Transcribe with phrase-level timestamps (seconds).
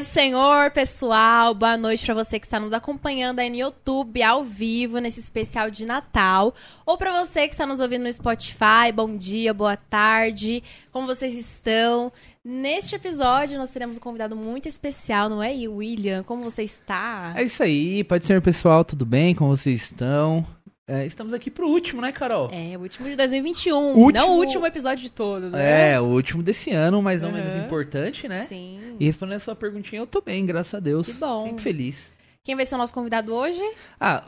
[0.00, 1.52] paz do Senhor, pessoal.
[1.52, 5.70] Boa noite para você que está nos acompanhando aí no YouTube, ao vivo, nesse especial
[5.70, 6.54] de Natal.
[6.86, 10.62] Ou para você que está nos ouvindo no Spotify, bom dia, boa tarde.
[10.90, 12.10] Como vocês estão?
[12.42, 16.22] Neste episódio, nós teremos um convidado muito especial, não é, William?
[16.22, 17.34] Como você está?
[17.36, 19.34] É isso aí, pode ser, pessoal, tudo bem?
[19.34, 20.46] Como vocês estão?
[20.92, 22.48] É, estamos aqui pro último, né, Carol?
[22.52, 23.76] É, o último de 2021.
[23.92, 24.10] Último...
[24.12, 25.92] Não o último episódio de todos, né?
[25.92, 27.34] É, o último desse ano, mas não Uhum.
[27.36, 28.46] menos importante, né?
[28.46, 28.96] Sim.
[28.98, 31.06] E respondendo a sua perguntinha, eu tô bem, graças a Deus.
[31.06, 31.44] Que bom.
[31.44, 32.12] Sempre feliz.
[32.42, 33.62] Quem vai ser o nosso convidado hoje?
[34.00, 34.24] Ah,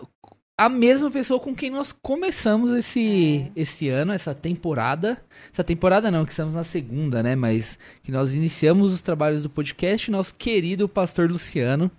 [0.56, 3.60] a mesma pessoa com quem nós começamos esse, É.
[3.60, 5.20] esse ano, essa temporada.
[5.52, 7.34] Essa temporada não, que estamos na segunda, né?
[7.34, 10.10] Mas que nós iniciamos os trabalhos do podcast.
[10.10, 11.90] Nosso querido pastor Luciano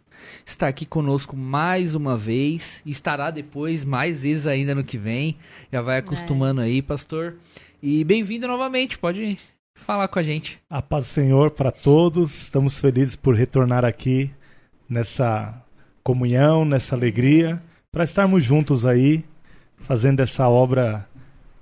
[0.45, 2.81] está aqui conosco mais uma vez.
[2.85, 5.37] E estará depois, mais vezes ainda no que vem.
[5.71, 7.35] Já vai acostumando aí, pastor.
[7.81, 9.37] E bem-vindo novamente, pode
[9.75, 10.59] falar com a gente.
[10.69, 12.43] A paz do Senhor para todos.
[12.43, 14.31] Estamos felizes por retornar aqui
[14.89, 15.61] nessa
[16.03, 19.23] comunhão, nessa alegria, para estarmos juntos aí,
[19.77, 21.07] fazendo essa obra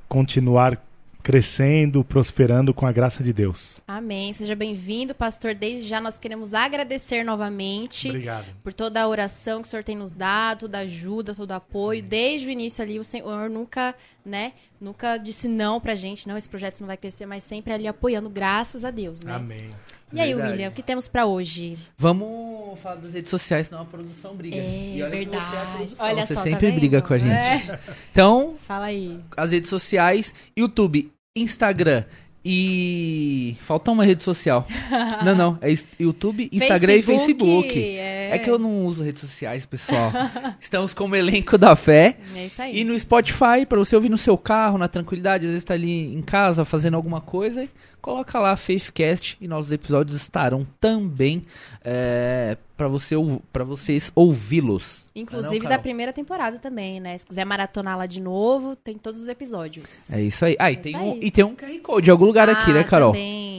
[0.08, 0.82] continuar
[1.22, 3.82] crescendo, prosperando com a graça de Deus.
[3.88, 4.34] Amém.
[4.34, 5.54] Seja bem-vindo, pastor.
[5.54, 8.48] Desde já nós queremos agradecer novamente Obrigado.
[8.64, 11.54] por toda a oração que o senhor tem nos dado, toda a ajuda, todo o
[11.54, 12.04] apoio.
[12.04, 16.50] Desde o início ali, o senhor nunca, né, nunca disse não pra gente, não, esse
[16.50, 19.36] projeto não vai crescer, mas sempre ali apoiando, graças a Deus, né?
[19.36, 19.70] Amém.
[20.14, 20.52] E aí, Verdade.
[20.52, 21.78] William, o que temos pra hoje?
[21.98, 24.58] Vamos falar das redes sociais, senão a produção briga.
[24.58, 25.46] É, e olha verdade.
[25.46, 26.76] você é a produção, Olha você só, tá sempre vendo?
[26.76, 27.32] briga com a gente.
[27.32, 27.80] É.
[28.12, 29.20] Então, Fala aí.
[29.38, 32.04] as redes sociais, YouTube, Instagram
[32.44, 33.56] e.
[33.62, 34.66] Falta uma rede social.
[35.24, 35.58] não, não.
[35.62, 37.80] É YouTube, Instagram e Facebook.
[37.80, 40.12] É, É que eu não uso redes sociais, pessoal.
[40.62, 42.18] Estamos como elenco da fé.
[42.36, 42.80] É isso aí.
[42.80, 46.14] E no Spotify, pra você ouvir no seu carro, na tranquilidade, às vezes tá ali
[46.14, 47.68] em casa fazendo alguma coisa,
[48.02, 51.44] coloca lá Faithcast e nossos episódios estarão também
[51.84, 53.16] é, para você,
[53.54, 55.02] pra vocês ouvi-los.
[55.16, 57.18] Inclusive Não, da primeira temporada também, né?
[57.18, 60.10] Se quiser maratonar lá de novo, tem todos os episódios.
[60.10, 60.56] É isso aí.
[60.58, 61.20] Ah, e, É tem um, aí.
[61.22, 63.12] e tem um QR Code em algum lugar aqui, né, Ah, Carol?
[63.12, 63.51] Também.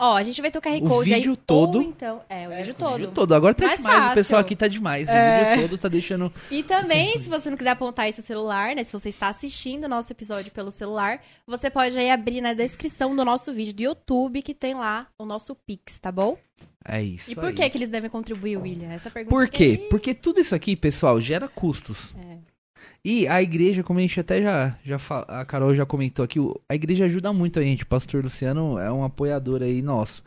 [0.00, 1.20] Ó, a gente vai ter o QR O Code aí.
[1.20, 1.76] vídeo todo.
[1.76, 2.96] Ou então, é, o vídeo O todo.
[2.96, 3.34] vídeo todo.
[3.34, 4.10] Agora tá Mais demais, fácil.
[4.12, 5.08] o pessoal aqui tá demais.
[5.08, 5.50] O É.
[5.54, 6.32] vídeo todo tá deixando.
[6.50, 8.82] E também, se você não quiser apontar seu celular, né?
[8.82, 13.14] Se você está assistindo o nosso episódio pelo celular, você pode aí abrir na descrição
[13.14, 16.38] do nosso vídeo do YouTube, que tem lá o nosso Pix, tá bom?
[16.82, 17.30] É isso.
[17.30, 17.54] e por aí.
[17.54, 18.90] que que eles devem contribuir, William?
[18.90, 19.78] Essa pergunta Por quê?
[19.82, 22.14] aí- Porque tudo isso aqui, pessoal, gera custos.
[22.18, 22.38] É.
[23.04, 24.96] E a igreja, como a gente até já, já
[25.28, 27.82] a Carol já comentou aqui, a igreja ajuda muito a gente.
[27.82, 30.22] O pastor Luciano é um apoiador aí nosso.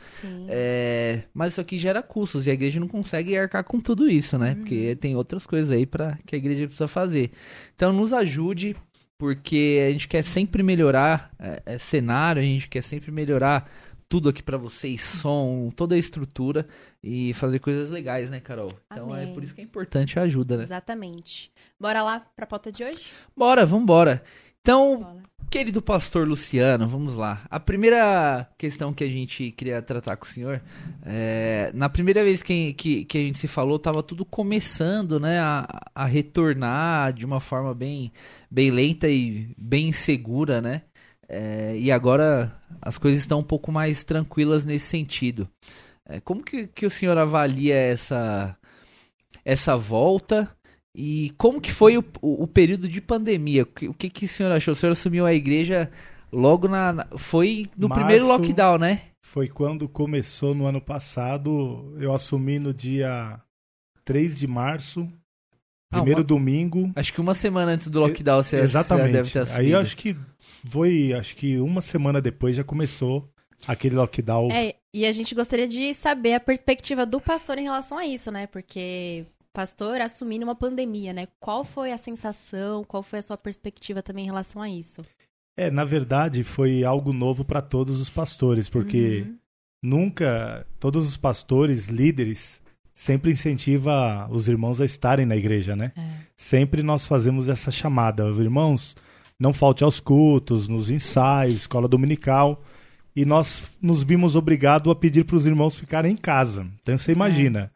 [0.50, 4.38] É, mas isso aqui gera custos e a igreja não consegue arcar com tudo isso,
[4.38, 4.56] né?
[4.56, 7.32] Porque tem outras coisas aí para que a igreja precisa fazer.
[7.76, 8.76] Então nos ajude,
[9.18, 13.70] porque a gente quer sempre melhorar é, é, cenário, a gente quer sempre melhorar
[14.14, 16.68] tudo aqui pra vocês, som, toda a estrutura
[17.04, 18.70] e fazer coisas legais, né, Carol?
[18.92, 19.34] Então é Amém.
[19.34, 20.62] por isso que é importante a ajuda, né?
[20.62, 21.52] Exatamente.
[21.80, 23.02] Bora lá pra pauta de hoje?
[23.36, 24.24] Bora, vambora.
[24.62, 25.24] Então, Bora.
[25.50, 27.44] Querido pastor Luciano, vamos lá.
[27.50, 30.62] A primeira questão que a gente queria tratar com o senhor,
[31.04, 35.40] é, na primeira vez que, que, que a gente se falou, tava tudo começando, né,
[35.40, 38.12] a, a retornar de uma forma bem,
[38.50, 40.84] bem lenta e bem insegura, né?
[41.28, 45.48] É, e agora as coisas estão um pouco mais tranquilas nesse sentido.
[46.08, 48.58] É, como que, que o senhor avalia essa,
[49.46, 50.50] essa volta?
[50.96, 53.64] E como que foi o, o, o período de pandemia?
[53.64, 54.74] O que, o que, que o senhor achou?
[54.74, 55.90] O senhor assumiu a igreja
[56.32, 56.94] logo na.
[56.94, 58.02] na- foi no Março.
[58.02, 59.02] primeiro lockdown, né?
[59.26, 61.96] Foi quando começou no ano passado.
[62.00, 63.40] Eu assumi no dia
[64.06, 65.10] 3 de março,
[65.94, 66.92] Ah, primeiro uma- domingo.
[66.96, 69.08] Acho que uma semana antes do lockdown você, Exatamente.
[69.08, 69.66] você deve ter assumido.
[69.66, 70.18] Aí eu acho que
[70.68, 73.30] foi, acho que uma semana depois já começou
[73.68, 74.52] aquele lockdown.
[74.52, 78.32] É, e a gente gostaria de saber a perspectiva do pastor em relação a isso,
[78.32, 78.48] né?
[78.48, 81.28] Porque pastor assumindo uma pandemia, né?
[81.40, 85.02] Qual foi a sensação, qual foi a sua perspectiva também em relação a isso?
[85.56, 89.38] É, na verdade, foi algo novo para todos os pastores, porque Uhum.
[89.84, 92.63] nunca todos os pastores, líderes,
[92.94, 95.92] sempre incentiva os irmãos a estarem na igreja, né?
[95.98, 96.02] É.
[96.38, 98.96] Sempre nós fazemos essa chamada, irmãos,
[99.40, 102.62] não falte aos cultos, nos ensaios, escola dominical,
[103.16, 106.66] e nós nos vimos obrigados a pedir para os irmãos ficarem em casa.
[106.82, 107.72] Então você imagina,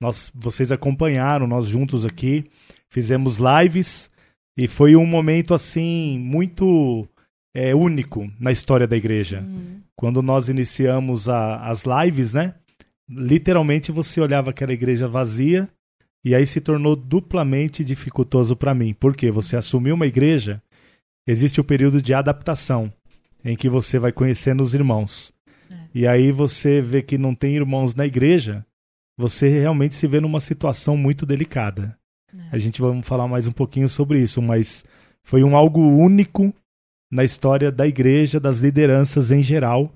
[0.00, 2.44] nós, vocês acompanharam, nós juntos aqui,
[2.90, 4.10] fizemos lives
[4.56, 7.06] e foi um momento assim muito
[7.54, 9.40] é, único na história da igreja.
[9.40, 9.80] Uhum.
[9.96, 12.54] Quando nós iniciamos a- as lives, né?
[13.08, 15.68] Literalmente você olhava aquela igreja vazia
[16.24, 18.94] e aí se tornou duplamente dificultoso para mim.
[18.94, 20.62] Porque você assumiu uma igreja,
[21.26, 22.92] existe o período de adaptação
[23.44, 25.32] em que você vai conhecendo os irmãos.
[25.70, 25.76] É.
[25.94, 28.64] E aí você vê que não tem irmãos na igreja,
[29.16, 31.96] você realmente se vê numa situação muito delicada.
[32.34, 32.38] É.
[32.52, 34.84] A gente vai falar mais um pouquinho sobre isso, mas
[35.22, 36.54] foi um algo único
[37.10, 39.92] na história da igreja, das lideranças em geral.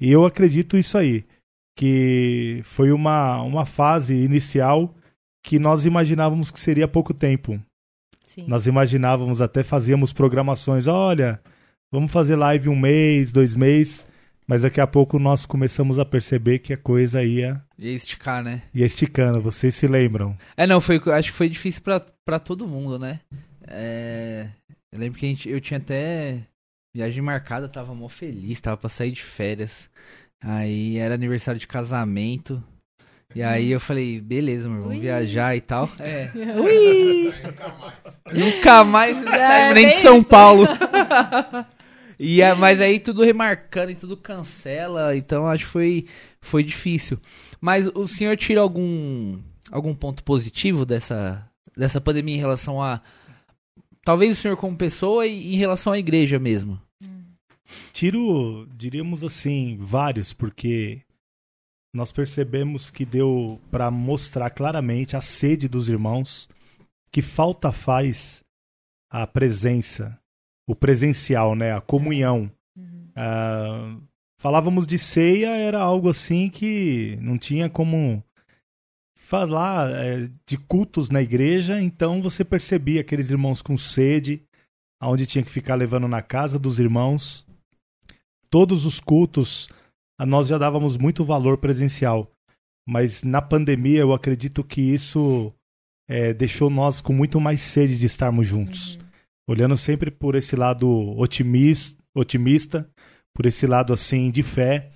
[0.00, 1.24] E eu acredito isso aí,
[1.78, 4.92] que foi uma, uma fase inicial
[5.44, 7.60] que nós imaginávamos que seria pouco tempo.
[8.24, 8.46] Sim.
[8.48, 11.40] Nós imaginávamos, até fazíamos programações, olha,
[11.92, 14.08] vamos fazer live um mês, dois meses,
[14.44, 18.62] mas daqui a pouco nós começamos a perceber que a coisa ia, Ia esticar, né?
[18.74, 20.36] ia esticando, vocês se lembram?
[20.56, 23.20] É, não, foi, acho que foi difícil pra, pra todo mundo, né?
[23.68, 24.48] É,
[24.90, 26.40] eu lembro que a gente, eu tinha até
[26.92, 29.88] viagem marcada, tava mó feliz, tava pra sair de férias.
[30.40, 32.62] Aí era aniversário de casamento.
[33.34, 35.00] E aí eu falei, beleza, amor, vamos Ui.
[35.00, 35.88] viajar e tal.
[36.00, 36.30] É.
[36.58, 37.32] Ui!
[38.32, 40.26] Nunca mais saímos nem bem de São isso.
[40.28, 40.66] Paulo.
[42.18, 46.06] e, a- mas aí tudo remarcando e tudo cancela, então acho que foi,
[46.40, 47.18] foi difícil.
[47.60, 49.38] Mas o senhor tira algum,
[49.70, 51.46] algum ponto positivo dessa,
[51.76, 53.00] dessa pandemia em relação a.
[54.04, 56.80] Talvez o senhor como pessoa e em relação à igreja mesmo.
[57.92, 61.02] Tiro, diríamos assim, vários, porque
[61.94, 66.48] nós percebemos que deu para mostrar claramente a sede dos irmãos,
[67.10, 68.44] que falta faz
[69.10, 70.18] a presença,
[70.68, 72.50] o presencial, né, a comunhão.
[72.76, 73.08] Uhum.
[73.16, 73.96] Ah,
[74.38, 78.22] falávamos de ceia, era algo assim que não tinha como
[79.16, 84.42] falar eh, de cultos na igreja, então você percebia aqueles irmãos com sede,
[85.00, 87.47] aonde tinha que ficar levando na casa dos irmãos.
[88.50, 89.68] Todos os cultos,
[90.18, 92.30] a nós já dávamos muito valor presencial,
[92.88, 95.52] mas na pandemia eu acredito que isso
[96.08, 99.54] eh, deixou nós com muito mais sede de estarmos juntos Uhum.
[99.54, 102.88] olhando sempre por esse lado otimis, otimista,
[103.34, 104.90] por esse lado assim de fé.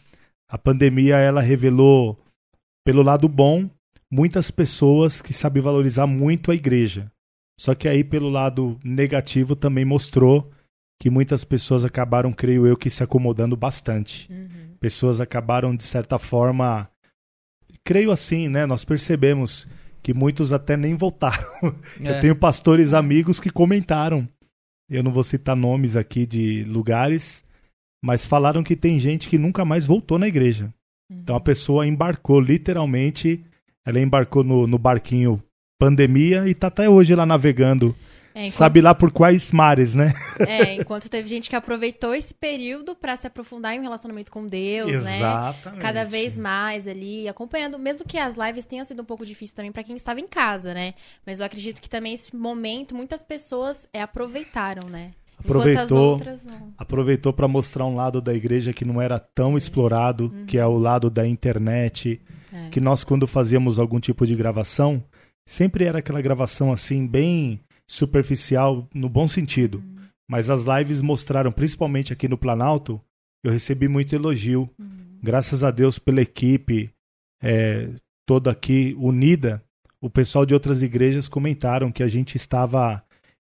[0.49, 2.19] A pandemia ela revelou
[2.85, 3.71] pelo lado bom
[4.11, 7.11] muitas pessoas que sabem valorizar muito a igreja.
[7.59, 10.51] Só que aí pelo lado negativo também mostrou
[11.03, 14.33] que muitas pessoas acabaram, creio eu, que se acomodando bastante.
[14.33, 14.77] Uhum.
[14.79, 16.89] Pessoas acabaram de certa forma,
[17.83, 18.67] creio assim, né?
[18.67, 19.67] Nós percebemos
[20.01, 21.45] que muitos até nem voltaram.
[22.01, 22.09] É.
[22.09, 24.29] Eu tenho pastores amigos que comentaram.
[24.89, 27.45] Eu não vou citar nomes aqui de lugares,
[28.01, 30.73] mas falaram que tem gente que nunca mais voltou na igreja.
[31.11, 33.45] Então a pessoa embarcou, literalmente,
[33.85, 35.43] ela embarcou no, no barquinho
[35.81, 37.93] pandemia e tá até hoje lá navegando.
[38.35, 40.15] É, enquanto, Sabe lá por quais mares, né?
[40.41, 44.47] é, enquanto teve gente que aproveitou esse período pra se aprofundar em um relacionamento com
[44.47, 45.17] Deus, né?
[45.19, 45.81] Exatamente.
[45.83, 49.71] Cada vez mais ali, acompanhando, mesmo que as lives tenham sido um pouco difícil também
[49.73, 50.95] pra quem estava em casa, né?
[51.27, 55.11] Mas eu acredito que também esse momento muitas pessoas é, aproveitaram, né?
[55.39, 56.13] Aproveitou.
[56.13, 56.73] outras não.
[56.79, 60.79] aproveitou para mostrar um lado da igreja que não era tão explorado, que é o
[60.79, 62.21] lado da internet,
[62.53, 62.69] É.
[62.71, 65.03] que nós quando fazíamos algum tipo de gravação,
[65.45, 67.61] sempre era aquela gravação assim bem
[67.93, 69.85] superficial no bom sentido.
[70.27, 72.99] Mas as lives mostraram, principalmente aqui no Planalto,
[73.45, 74.71] eu recebi muito elogio.
[75.23, 76.91] Graças a Deus pela equipe
[77.43, 77.91] é,
[78.27, 79.63] toda aqui unida,
[80.01, 83.05] o pessoal de outras igrejas comentaram que a gente estava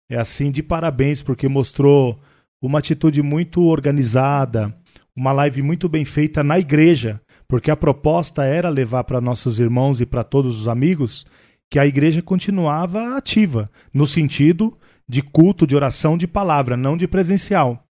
[0.07, 2.19] é assim de parabéns porque mostrou
[2.61, 4.77] uma atitude muito organizada,
[5.15, 9.99] uma live muito bem feita na igreja, porque a proposta era levar para nossos irmãos
[10.01, 11.25] e para todos os amigos
[11.69, 17.07] que a igreja continuava ativa, no sentido de culto, de oração, de palavra, não de
[17.07, 17.85] presencial.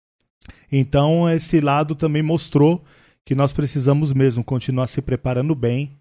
[0.72, 2.84] Então, esse lado também mostrou
[3.26, 5.98] que nós precisamos mesmo continuar se preparando bem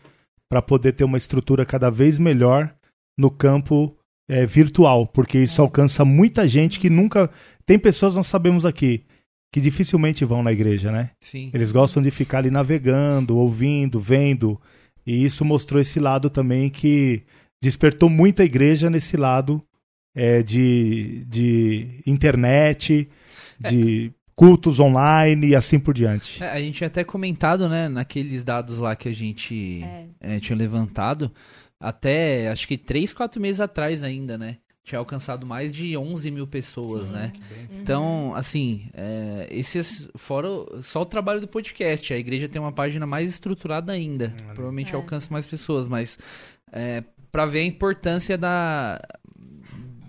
[0.48, 2.74] para poder ter uma estrutura cada vez melhor
[3.16, 3.96] no campo
[4.28, 7.30] é, virtual, porque isso alcança muita gente que nunca.
[7.64, 9.04] Tem pessoas, nós sabemos aqui,
[9.52, 11.10] que dificilmente vão na igreja, né?
[11.20, 11.50] Sim.
[11.52, 14.60] Eles gostam de ficar ali navegando, ouvindo, vendo.
[15.06, 17.22] E isso mostrou esse lado também que
[17.62, 19.62] despertou muita igreja nesse lado
[20.14, 23.08] é, de, de internet,
[23.58, 26.42] de cultos online e assim por diante.
[26.42, 30.06] É, a gente tinha até comentado, né, naqueles dados lá que a gente É.
[30.36, 31.30] é, tinha levantado,
[31.80, 34.56] até acho que 3, 4 meses atrás ainda, né?
[34.84, 37.12] Tinha alcançado mais de 11 mil pessoas, Sim.
[37.14, 37.32] né?
[37.70, 42.72] Então, assim, é, esses, fora o- só o trabalho do podcast, a igreja tem uma
[42.72, 44.34] página mais estruturada ainda.
[44.54, 44.96] Provavelmente É.
[44.96, 46.18] alcança mais pessoas, mas
[46.72, 49.00] é, para ver a importância da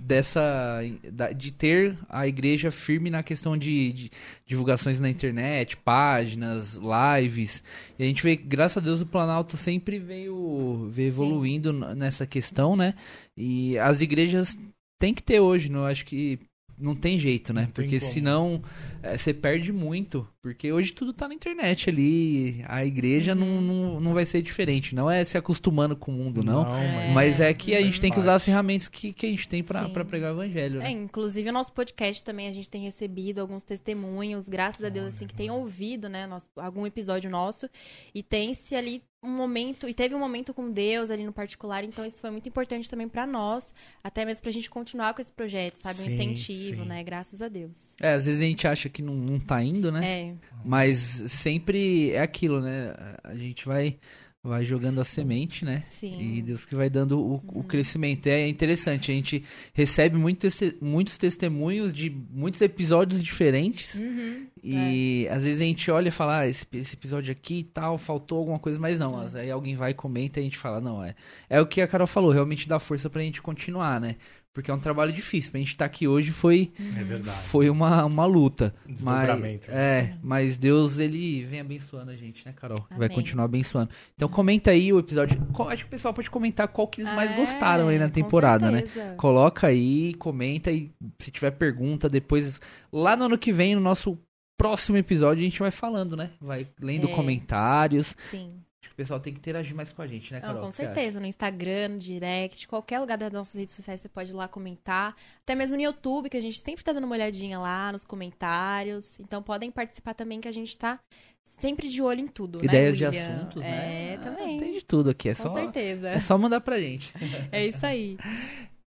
[0.06, 0.82] dessa
[1.13, 4.12] da- de ter a igreja firme na questão de, de
[4.46, 7.63] divulgações na internet, páginas, lives.
[7.98, 12.75] E a gente vê, graças a Deus, o Planalto sempre veio, veio evoluindo nessa questão,
[12.75, 12.94] né?
[13.36, 14.58] E as igrejas
[15.00, 15.82] têm que ter hoje, não?
[15.82, 16.38] Eu acho que
[16.84, 17.62] não tem jeito, né?
[17.62, 18.62] Não tem porque senão
[19.02, 20.28] é, você perde muito.
[20.42, 22.63] Porque hoje tudo tá na internet ali.
[22.68, 24.94] A igreja não, não, não vai ser diferente.
[24.94, 26.63] Não é se acostumando com o mundo, não.
[26.66, 29.48] mas- Mas é que a gente tem que usar as ferramentas que, que a gente
[29.48, 30.92] tem pra pregar o evangelho, É, né?
[30.92, 35.25] inclusive o nosso podcast também a gente tem recebido alguns testemunhos, graças a Deus, assim,
[35.28, 37.70] que tem ouvido, né, nosso, algum episódio nosso,
[38.13, 42.06] e tem-se ali um momento, e teve um momento com Deus ali no particular, então
[42.06, 45.77] isso foi muito importante também pra nós, até mesmo pra gente continuar com esse projeto,
[45.77, 46.01] sabe?
[46.01, 46.88] Um Sim, incentivo, sim.
[46.88, 47.03] né?
[47.03, 47.96] Graças a Deus.
[48.01, 50.06] É, às vezes a gente acha que não, não tá indo, né?
[50.06, 52.94] É, Mas sempre é aquilo, né?
[53.24, 53.98] A gente vai,
[54.44, 55.84] vai jogando a semente, né?
[55.90, 56.20] sim.
[56.38, 58.28] E Deus que vai dando o, o crescimento.
[58.28, 63.96] É interessante, a gente recebe muito esse- muitos testemunhos de muitos episódios diferentes.
[63.96, 64.48] Uhum.
[64.62, 67.98] E às vezes a gente olha e fala, ah, esse, esse episódio aqui e tal,
[67.98, 69.14] faltou alguma coisa, mas não.
[69.14, 71.16] mas Aí alguém vai e comenta e a gente fala, não, é.
[71.50, 74.16] É o que a Carol falou, realmente dá força pra gente continuar, né?
[74.54, 75.50] Porque é um trabalho difícil.
[75.50, 77.38] Pra gente estar aqui hoje foi, É verdade.
[77.48, 78.74] foi uma, uma luta.
[79.02, 79.60] Mas, né?
[79.68, 82.86] é, mas Deus, ele vem abençoando a gente, né, Carol?
[82.92, 83.10] Vai Amém.
[83.18, 83.90] continuar abençoando.
[84.16, 85.44] Então comenta aí o episódio.
[85.54, 88.10] Qual- acho que o pessoal pode comentar qual que eles mais É, gostaram aí na
[88.10, 88.84] temporada, né?
[89.18, 94.20] Coloca aí, comenta e se tiver pergunta depois, lá no ano que vem, no nosso
[94.56, 96.30] próximo episódio, a gente vai falando, né?
[96.40, 97.12] Vai lendo É.
[97.16, 98.16] comentários.
[98.30, 98.52] Sim.
[98.94, 100.62] O pessoal tem que interagir mais com a gente, né, Não, Carol?
[100.62, 100.94] com O que você acha?
[100.94, 101.20] certeza.
[101.20, 105.16] No Instagram, no direct, qualquer lugar das nossas redes sociais você pode ir lá comentar.
[105.42, 109.20] Até mesmo no YouTube, que a gente sempre tá dando uma olhadinha lá nos comentários.
[109.20, 111.00] Então podem participar também, que a gente tá
[111.44, 112.60] sempre de olho em tudo.
[112.60, 113.36] né, Ideias de William?
[113.36, 114.14] assuntos, né?
[114.14, 114.58] É, também.
[114.60, 116.10] Tem de tudo aqui, é Com só, certeza.
[116.10, 117.12] é só mandar pra gente.
[117.52, 118.16] É isso aí.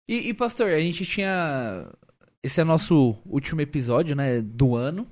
[0.09, 1.88] E, e, pastor, a gente tinha.
[2.42, 4.42] Esse é nosso último episódio, né?
[4.42, 5.06] Do ano.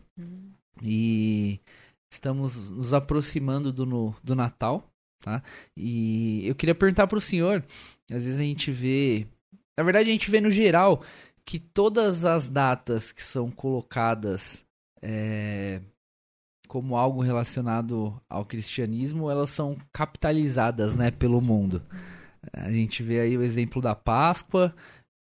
[0.83, 1.61] E
[2.11, 4.85] estamos nos aproximando do, do Natal,
[5.21, 5.43] tá?
[5.77, 7.65] E eu queria perguntar pro senhor.
[8.11, 9.27] Às vezes a gente vê.
[9.79, 11.03] Na verdade, a gente vê no geral
[11.45, 14.65] que todas as datas que são colocadas
[15.03, 15.81] é,
[16.69, 21.83] como algo relacionado ao cristianismo, elas são capitalizadas, né, pelo mundo.
[22.53, 24.75] A gente vê aí o exemplo da Páscoa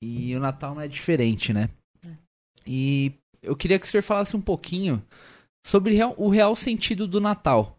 [0.03, 1.71] e o Natal não é diferente, né?
[2.67, 5.03] E eu queria que o senhor falasse um pouquinho
[5.67, 7.77] sobre real- o real sentido do Natal.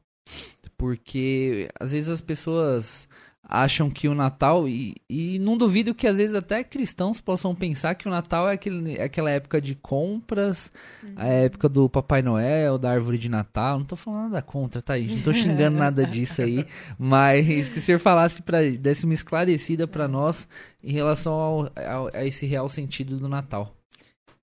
[0.78, 3.08] Porque às vezes as pessoas
[3.50, 7.96] acham que o Natal, e, e não duvido que às vezes até cristãos possam pensar
[7.96, 10.72] que o Natal é, aquele, é aquela época de compras,
[11.16, 13.80] a época do Papai Noel, da árvore de Natal.
[13.80, 15.00] Não tô falando nada contra, tá?
[15.00, 15.16] gente?
[15.16, 16.66] Não tô xingando nada disso aí.
[17.00, 20.46] Mas que o senhor falasse para desse uma esclarecida para nós
[20.84, 23.74] em relação ao, ao- a esse real sentido do Natal.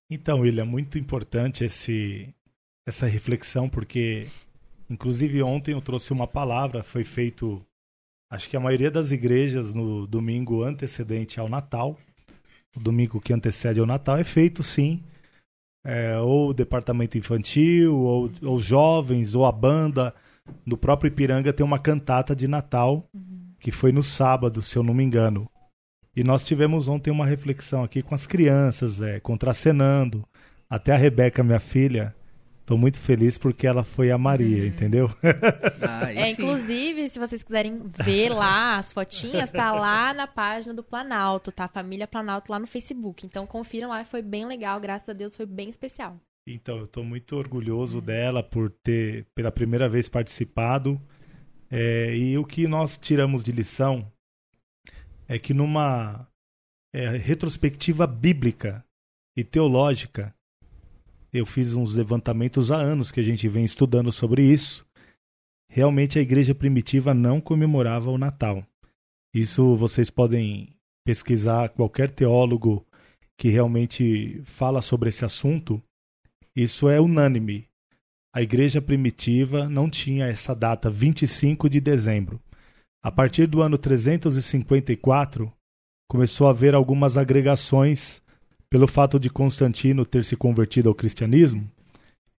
[0.09, 2.33] Então, William, é muito importante esse,
[2.85, 4.27] essa reflexão, porque,
[4.89, 7.65] inclusive, ontem eu trouxe uma palavra, foi feito,
[8.31, 11.97] acho que a maioria das igrejas no domingo antecedente ao Natal,
[12.75, 15.01] o domingo que antecede ao Natal, é feito sim,
[15.83, 20.13] é, ou o departamento infantil, ou, ou jovens, ou a banda.
[20.65, 23.07] No próprio Ipiranga tem uma cantata de Natal,
[23.59, 25.49] que foi no sábado, se eu não me engano.
[26.15, 30.23] E nós tivemos ontem uma reflexão aqui com as crianças, é, contracenando.
[30.69, 32.15] Até a Rebeca, minha filha,
[32.65, 35.09] tô muito feliz porque ela foi a Maria, entendeu?
[35.87, 40.83] Ah, É, inclusive, se vocês quiserem ver lá as fotinhas, tá lá na página do
[40.83, 41.67] Planalto, tá?
[41.67, 43.25] Família Planalto lá no Facebook.
[43.25, 46.19] Então confiram lá, foi bem legal, graças a Deus foi bem especial.
[46.47, 51.01] Então, eu tô muito orgulhoso dela por ter, pela primeira vez, participado.
[51.71, 54.11] É, e o que nós tiramos de lição
[55.27, 56.27] é que numa
[56.93, 58.85] é, retrospectiva bíblica
[59.35, 60.34] e teológica,
[61.37, 64.85] eu fiz uns levantamentos há anos que a gente vem estudando sobre isso.
[65.69, 68.65] Realmente a igreja primitiva não comemorava o Natal.
[69.33, 70.69] Isso vocês podem
[71.05, 72.85] pesquisar qualquer teólogo
[73.37, 75.81] que realmente fala sobre esse assunto.
[76.55, 77.67] Isso é unânime.
[78.33, 82.41] A igreja primitiva não tinha essa data 25 de dezembro.
[83.03, 85.51] A partir do ano 354,
[86.09, 88.21] começou a haver algumas agregações
[88.69, 91.69] pelo fato de Constantino ter se convertido ao cristianismo.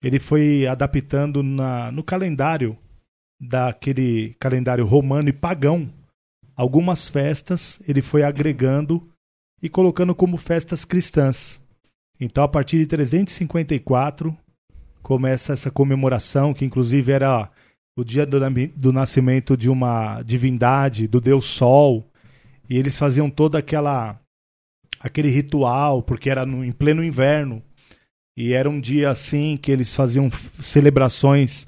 [0.02, 2.76] Ele foi adaptando na, no calendário
[3.40, 5.90] daquele calendário romano e pagão
[6.56, 9.06] algumas festas, ele foi agregando
[9.62, 11.60] e colocando como festas cristãs.
[12.18, 14.36] Então, a partir de 354,
[15.02, 17.50] começa essa comemoração, que inclusive era
[17.96, 18.38] o dia do,
[18.74, 22.10] do nascimento de uma divindade, do deus Sol,
[22.68, 24.18] e eles faziam toda aquela
[25.00, 27.62] aquele ritual, porque era no, em pleno inverno,
[28.36, 31.66] e era um dia assim que eles faziam celebrações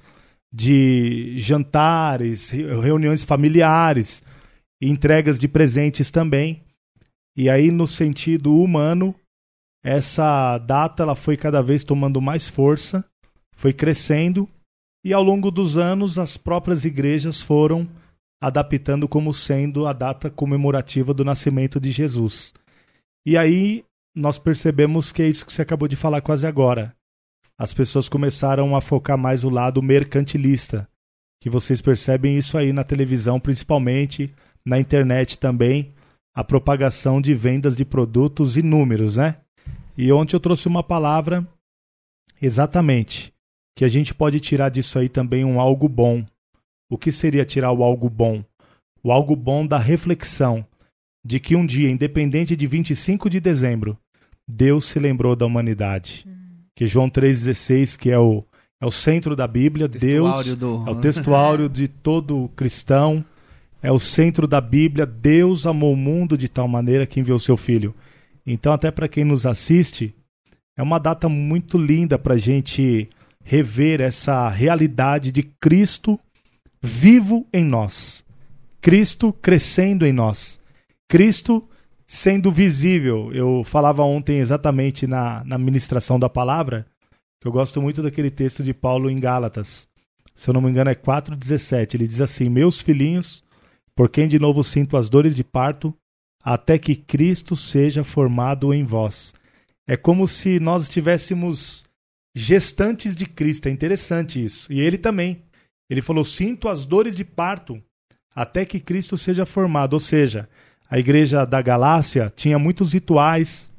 [0.52, 4.23] de jantares, re- reuniões familiares,
[4.80, 6.62] entregas de presentes também.
[7.37, 9.14] E aí, no sentido humano,
[9.82, 13.04] essa data ela foi cada vez tomando mais força,
[13.54, 14.49] foi crescendo
[15.04, 17.88] e ao longo dos anos as próprias igrejas foram
[18.40, 22.52] adaptando como sendo a data comemorativa do nascimento de Jesus.
[23.28, 23.85] E aí
[24.16, 26.97] nós percebemos que é isso que você acabou de falar quase agora.
[27.58, 30.88] As pessoas começaram a focar mais o lado mercantilista,
[31.38, 35.92] que vocês percebem isso aí na televisão, principalmente na internet também,
[36.35, 39.37] a propagação de vendas de produtos e números, né?
[39.94, 41.47] E ontem eu trouxe uma palavra
[42.40, 43.30] exatamente
[43.76, 46.25] que a gente pode tirar disso aí também um algo bom.
[46.90, 48.42] O que seria tirar o algo bom?
[49.02, 50.64] O algo bom da reflexão
[51.28, 53.99] de que um dia, independente de 25 de dezembro,
[54.49, 56.25] Deus se lembrou da humanidade.
[56.26, 56.64] Hum.
[56.75, 58.42] Que João 3,16, que é o,
[58.80, 60.85] é o centro da Bíblia, Deus do...
[60.87, 63.23] é o textuário de todo cristão,
[63.82, 65.04] é o centro da Bíblia.
[65.04, 67.94] Deus amou o mundo de tal maneira que enviou seu Filho.
[68.47, 70.14] Então, até para quem nos assiste,
[70.78, 73.06] é uma data muito linda para a gente
[73.44, 76.18] rever essa realidade de Cristo
[76.80, 78.25] vivo em nós,
[78.80, 80.58] Cristo crescendo em nós,
[81.08, 81.66] Cristo
[82.06, 83.32] sendo visível.
[83.32, 86.86] Eu falava ontem exatamente na, na ministração da palavra,
[87.40, 89.88] que eu gosto muito daquele texto de Paulo em Gálatas.
[90.34, 91.94] Se eu não me engano, é 4,17.
[91.94, 93.42] Ele diz assim: Meus filhinhos,
[93.94, 95.94] por quem de novo sinto as dores de parto,
[96.42, 99.34] até que Cristo seja formado em vós.
[99.86, 101.84] É como se nós estivéssemos
[102.34, 103.66] gestantes de Cristo.
[103.66, 104.72] É interessante isso.
[104.72, 105.42] E ele também.
[105.90, 107.82] Ele falou: Sinto as dores de parto
[108.34, 109.94] até que Cristo seja formado.
[109.94, 110.48] Ou seja,
[110.90, 113.71] a igreja da Galácia tinha muitos rituais.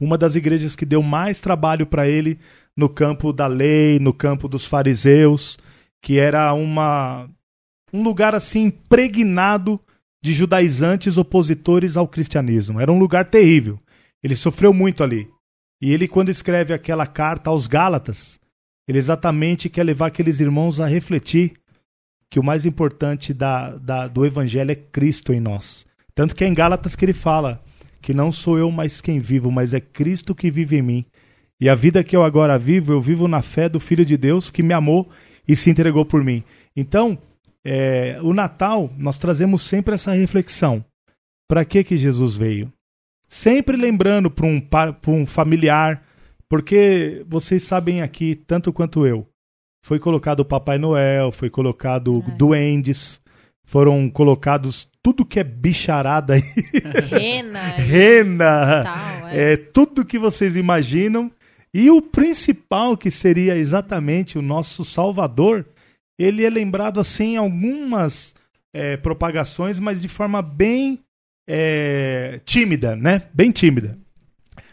[0.00, 2.38] Uma das igrejas que deu mais trabalho para ele
[2.76, 5.58] no campo da lei, no campo dos fariseus,
[6.02, 7.28] que era uma
[7.92, 9.80] um lugar assim impregnado
[10.20, 12.80] de judaizantes opositores ao cristianismo.
[12.80, 13.78] Era um lugar terrível.
[14.20, 15.28] Ele sofreu muito ali.
[15.80, 18.40] E ele, quando escreve aquela carta aos Gálatas,
[18.88, 21.52] ele exatamente quer levar aqueles irmãos a refletir
[22.28, 25.86] que o mais importante da, da, do evangelho é Cristo em nós.
[26.14, 27.62] Tanto que é em Gálatas que ele fala
[28.00, 31.04] que não sou eu mais quem vivo, mas é Cristo que vive em mim.
[31.58, 34.50] E a vida que eu agora vivo, eu vivo na fé do Filho de Deus
[34.50, 35.08] que me amou
[35.48, 36.44] e se entregou por mim.
[36.76, 37.18] Então,
[37.64, 40.84] é, o Natal, nós trazemos sempre essa reflexão.
[41.48, 42.70] Para que, que Jesus veio?
[43.26, 44.62] Sempre lembrando para um,
[45.08, 46.02] um familiar,
[46.48, 49.26] porque vocês sabem aqui, tanto quanto eu,
[49.82, 52.30] foi colocado o Papai Noel, foi colocado é.
[52.32, 53.20] duendes,
[53.64, 56.42] foram colocados tudo que é bicharada aí.
[57.10, 57.60] Rena.
[57.76, 58.82] Rena.
[58.84, 59.52] Tal, é.
[59.52, 59.56] é.
[59.56, 61.30] tudo que vocês imaginam.
[61.74, 65.66] E o principal, que seria exatamente o nosso Salvador,
[66.18, 68.34] ele é lembrado assim em algumas
[68.72, 71.00] é, propagações, mas de forma bem
[71.46, 73.28] é, tímida, né?
[73.34, 73.98] Bem tímida.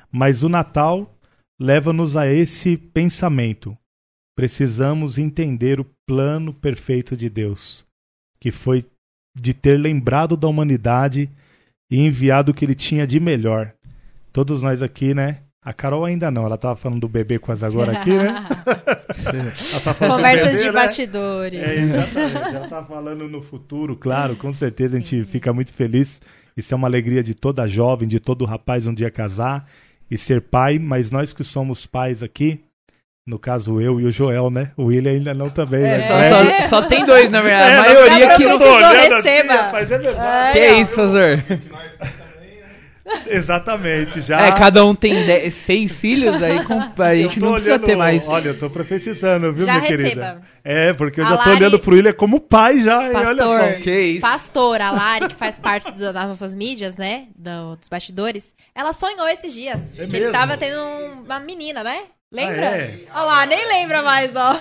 [0.09, 1.13] Mas o Natal
[1.59, 3.77] leva-nos a esse pensamento.
[4.37, 7.85] Precisamos entender o plano perfeito de Deus
[8.41, 8.83] que foi
[9.35, 11.29] de ter lembrado da humanidade
[11.89, 13.73] e enviado o que ele tinha de melhor.
[14.31, 15.39] Todos nós aqui, né?
[15.63, 18.33] A Carol ainda não, ela tava falando do bebê quase agora aqui, né?
[19.83, 20.71] tá Conversas bebê, de né?
[20.71, 21.61] bastidores.
[21.61, 22.55] É, exatamente.
[22.55, 25.23] Ela tá falando no futuro, claro, com certeza a gente Sim.
[25.23, 26.19] fica muito feliz.
[26.57, 29.67] Isso é uma alegria de toda jovem, de todo rapaz um dia casar
[30.09, 32.63] e ser pai, mas nós que somos pais aqui,
[33.25, 34.71] no caso, eu e o Joel, né?
[34.75, 35.83] O William ainda não também.
[35.83, 36.07] É, né?
[36.07, 36.61] só, é.
[36.63, 37.71] só, só, tem dois, na verdade.
[37.71, 39.17] É, a maioria que não tô receba.
[39.17, 40.53] Assim, rapaz, é verdade.
[40.53, 41.43] que é isso, Fazor?
[43.27, 44.47] Exatamente, já.
[44.47, 47.95] É, cada um tem dez, seis filhos, aí com, a gente não precisa olhando, ter
[47.95, 48.27] mais.
[48.27, 50.03] Olha, eu tô profetizando, viu, já minha receba.
[50.03, 50.41] querida?
[50.63, 51.59] É, porque eu a já tô Lari...
[51.59, 53.81] olhando pro William como pai já, Pastor, olha só.
[53.81, 54.21] Que isso?
[54.21, 58.93] Pastor, a Lari, que faz parte do, das nossas mídias, né, do, dos bastidores, ela
[58.93, 60.27] sonhou esses dias é que mesmo?
[60.27, 60.79] ele tava tendo
[61.25, 61.99] uma menina, né?
[62.31, 62.69] Lembra?
[62.69, 62.99] Ah, é?
[63.13, 64.57] Olha lá, nem lembra mais, ó.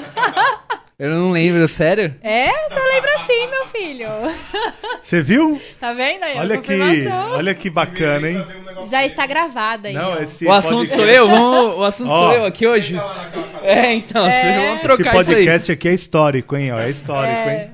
[0.99, 2.15] Eu não lembro, sério?
[2.21, 4.09] É, você lembra sim, meu filho.
[5.01, 5.63] Você viu?
[5.79, 6.37] Tá vendo aí?
[6.37, 8.45] Olha que, olha que bacana, hein?
[8.87, 9.95] Já está gravada aí.
[9.95, 11.27] Não, esse o assunto sou eu?
[11.29, 12.97] Vamos, o assunto sou eu aqui hoje?
[13.63, 14.67] É, então, é.
[14.67, 16.73] vamos trocar Esse podcast aqui é histórico, hein?
[16.73, 17.65] Ó, é histórico, é.
[17.65, 17.71] hein?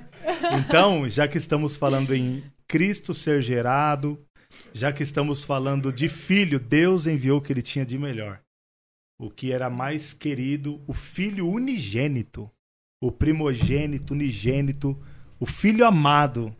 [0.58, 4.20] Então, já que estamos falando em Cristo ser gerado,
[4.72, 8.38] já que estamos falando de filho, Deus enviou o que ele tinha de melhor
[9.18, 12.50] o que era mais querido, o filho unigênito,
[13.00, 14.98] o primogênito, unigênito,
[15.38, 16.54] o filho amado,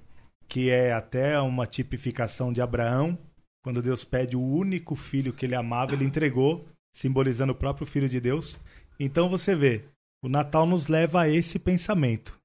[0.49, 3.19] que é até uma tipificação de Abraão,
[3.63, 8.09] quando Deus pede o único filho que ele amava, ele entregou, simbolizando o próprio filho
[8.09, 8.59] de Deus.
[8.99, 9.85] Então você vê,
[10.23, 12.39] o Natal nos leva a esse pensamento.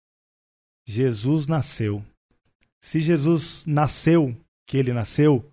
[0.88, 2.04] Jesus nasceu.
[2.82, 4.36] Se Jesus nasceu,
[4.67, 5.51] que ele nasceu,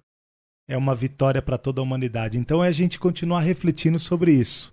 [0.68, 2.38] é uma vitória para toda a humanidade.
[2.38, 4.72] Então é a gente continuar refletindo sobre isso.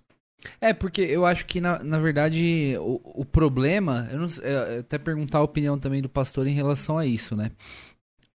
[0.60, 4.06] É, porque eu acho que, na, na verdade, o, o problema.
[4.12, 7.50] Eu, não, eu até perguntar a opinião também do pastor em relação a isso, né?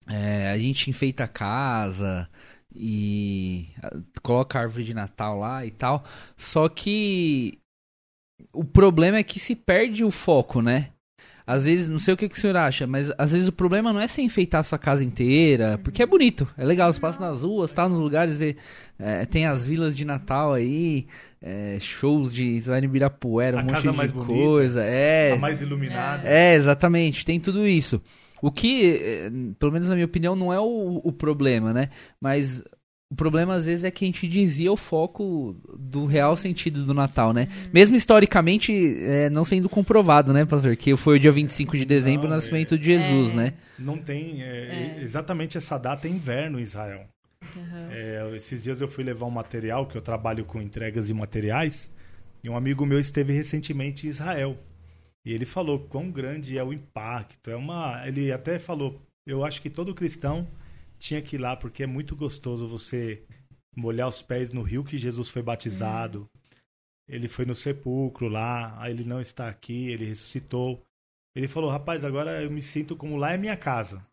[0.06, 2.28] É, a gente enfeita a casa
[2.72, 3.68] e
[4.22, 6.04] coloca a árvore de Natal lá e tal.
[6.36, 7.58] Só que
[8.52, 10.90] o problema é que se perde o foco, né?
[11.46, 13.92] Às vezes, não sei o que, que o senhor acha, mas às vezes o problema
[13.92, 17.20] não é você enfeitar a sua casa inteira, porque é bonito, é legal, você passa
[17.20, 18.56] nas ruas, tá nos lugares, e,
[18.98, 21.06] é, tem as vilas de Natal aí,
[21.40, 22.60] é, shows de.
[22.60, 24.80] Você vai Ibirapuera, um a monte casa de mais coisa.
[24.80, 25.32] Bonita, é.
[25.34, 26.28] A mais iluminada.
[26.28, 28.02] É, exatamente, tem tudo isso.
[28.42, 31.90] O que, é, pelo menos na minha opinião, não é o, o problema, né?
[32.20, 32.64] Mas
[33.08, 36.92] o problema, às vezes, é que a gente dizia o foco do real sentido do
[36.92, 37.48] Natal, né?
[37.48, 37.70] Uhum.
[37.72, 40.74] Mesmo historicamente, é, não sendo comprovado, né, pastor?
[40.76, 43.36] Que foi o dia 25 de dezembro, não, o nascimento é, de Jesus, é.
[43.36, 43.52] né?
[43.78, 44.42] Não tem.
[44.42, 45.02] É, é.
[45.02, 47.06] Exatamente essa data é inverno em Israel.
[47.54, 48.34] Uhum.
[48.34, 51.92] esses dias eu fui levar um material, que eu trabalho com entregas de materiais,
[52.42, 54.58] e um amigo meu esteve recentemente em Israel.
[55.24, 57.50] E ele falou quão grande é o impacto.
[57.50, 58.02] É uma.
[58.06, 60.46] Ele até falou, eu acho que todo cristão
[60.98, 63.22] tinha que ir lá porque é muito gostoso você
[63.76, 66.20] molhar os pés no rio que Jesus foi batizado.
[66.20, 66.28] Uhum.
[67.08, 70.82] Ele foi no sepulcro lá, aí ele não está aqui, ele ressuscitou.
[71.34, 74.04] Ele falou: "Rapaz, agora eu me sinto como lá é minha casa".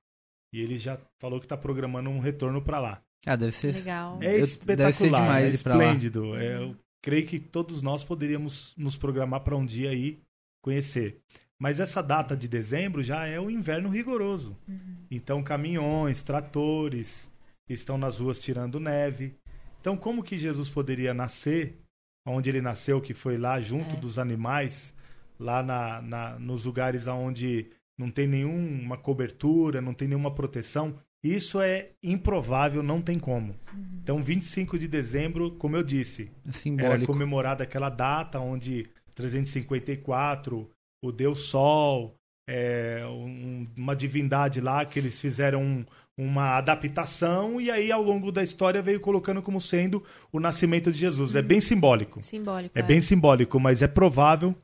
[0.54, 3.04] E ele já falou que está programando um retorno para lá.
[3.26, 4.22] Ah, deve ser legal.
[4.22, 6.36] É espetacular, deve ser demais é esplêndido.
[6.36, 10.22] É, eu creio que todos nós poderíamos nos programar para um dia aí
[10.62, 11.20] conhecer.
[11.64, 14.58] Mas essa data de dezembro já é o inverno rigoroso.
[14.68, 14.98] Uhum.
[15.10, 17.32] Então, caminhões, tratores
[17.70, 19.38] estão nas ruas tirando neve.
[19.80, 21.80] Então, como que Jesus poderia nascer
[22.28, 23.98] onde ele nasceu, que foi lá junto é.
[23.98, 24.94] dos animais,
[25.40, 31.00] lá na, na, nos lugares onde não tem nenhuma cobertura, não tem nenhuma proteção?
[31.24, 33.56] Isso é improvável, não tem como.
[33.74, 34.00] Uhum.
[34.04, 40.70] Então, 25 de dezembro, como eu disse, é era comemorada aquela data onde 354
[41.04, 42.16] o Deus Sol,
[42.50, 45.86] é, um, uma divindade lá que eles fizeram um,
[46.18, 50.98] uma adaptação e aí ao longo da história veio colocando como sendo o nascimento de
[50.98, 51.36] Jesus.
[51.36, 52.24] É bem simbólico.
[52.24, 52.78] Simbólico.
[52.78, 54.56] É, é, bem simbólico, mas é provável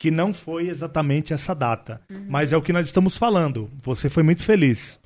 [0.00, 2.00] que não foi exatamente essa data.
[2.10, 2.26] Uhum.
[2.28, 3.70] Mas é o que nós estamos falando.
[3.78, 5.00] Você foi muito feliz.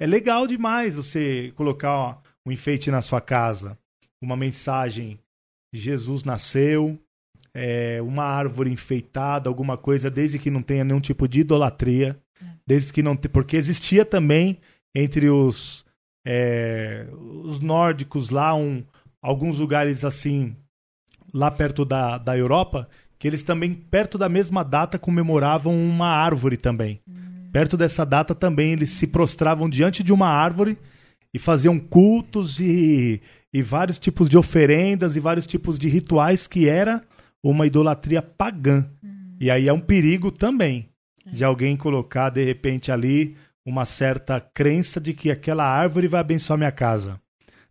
[0.00, 3.76] É legal demais você colocar ó, um enfeite na sua casa,
[4.22, 5.18] uma mensagem:
[5.72, 6.98] Jesus nasceu,
[7.58, 12.16] é, uma árvore enfeitada, alguma coisa, desde que não tenha nenhum tipo de idolatria,
[12.66, 14.58] desde que não porque existia também
[14.94, 15.84] entre os
[16.24, 17.06] é,
[17.42, 18.84] os nórdicos lá um,
[19.22, 20.54] alguns lugares assim
[21.32, 26.56] lá perto da, da Europa que eles também perto da mesma data comemoravam uma árvore
[26.56, 27.00] também.
[27.06, 27.50] Uhum.
[27.50, 30.78] Perto dessa data também eles se prostravam diante de uma árvore
[31.34, 33.20] e faziam cultos e,
[33.52, 37.02] e vários tipos de oferendas e vários tipos de rituais que era
[37.42, 38.90] uma idolatria pagã.
[39.02, 39.36] Uhum.
[39.40, 40.88] E aí é um perigo também
[41.26, 41.30] é.
[41.30, 46.58] de alguém colocar, de repente, ali uma certa crença de que aquela árvore vai abençoar
[46.58, 47.20] minha casa.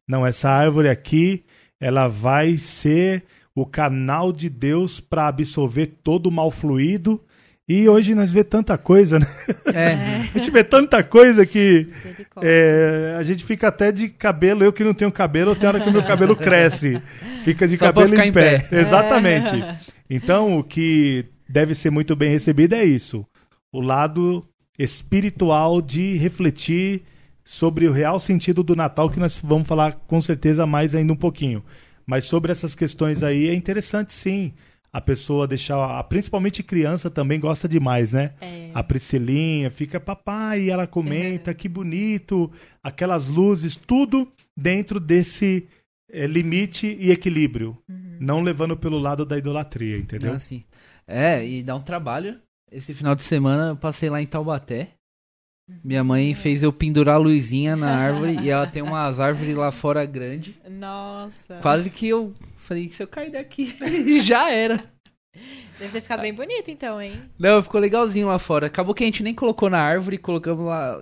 [0.07, 1.43] Não, essa árvore aqui,
[1.79, 7.25] ela vai ser o canal de Deus para absorver todo o mal fluido.
[7.67, 9.27] E hoje nós vê tanta coisa, né?
[9.73, 9.91] É.
[10.33, 11.89] a gente vê tanta coisa que
[12.41, 14.63] é, a gente fica até de cabelo.
[14.63, 17.01] Eu que não tenho cabelo, tem hora que o meu cabelo cresce.
[17.43, 18.59] Fica de Só cabelo em, em pé.
[18.59, 18.79] pé.
[18.79, 19.61] Exatamente.
[20.09, 23.25] Então, o que deve ser muito bem recebido é isso.
[23.69, 24.47] O lado
[24.79, 27.03] espiritual de refletir
[27.43, 31.17] sobre o real sentido do Natal, que nós vamos falar com certeza mais ainda um
[31.17, 31.63] pouquinho.
[32.05, 34.53] Mas sobre essas questões aí é interessante sim.
[34.97, 36.03] A pessoa deixar.
[36.05, 38.33] Principalmente criança também gosta demais, né?
[38.41, 38.71] É.
[38.73, 45.67] A Priscilinha fica, papai, e ela comenta, que bonito, aquelas luzes, tudo dentro desse
[46.11, 47.77] é, limite e equilíbrio.
[47.87, 48.17] Uhum.
[48.19, 50.33] Não levando pelo lado da idolatria, entendeu?
[50.33, 50.63] Ah, sim.
[51.05, 52.39] É, e dá um trabalho.
[52.71, 54.89] Esse final de semana eu passei lá em Taubaté.
[55.83, 56.35] Minha mãe uhum.
[56.35, 60.55] fez eu pendurar a luzinha na árvore e ela tem umas árvores lá fora grande.
[60.67, 61.59] Nossa.
[61.61, 62.33] Quase que eu
[62.67, 63.75] falei, se eu cair daqui,
[64.21, 64.83] já era.
[65.79, 67.21] Deve ter ficado bem bonito então, hein?
[67.39, 68.67] Não, ficou legalzinho lá fora.
[68.67, 71.01] Acabou que a gente nem colocou na árvore, colocamos lá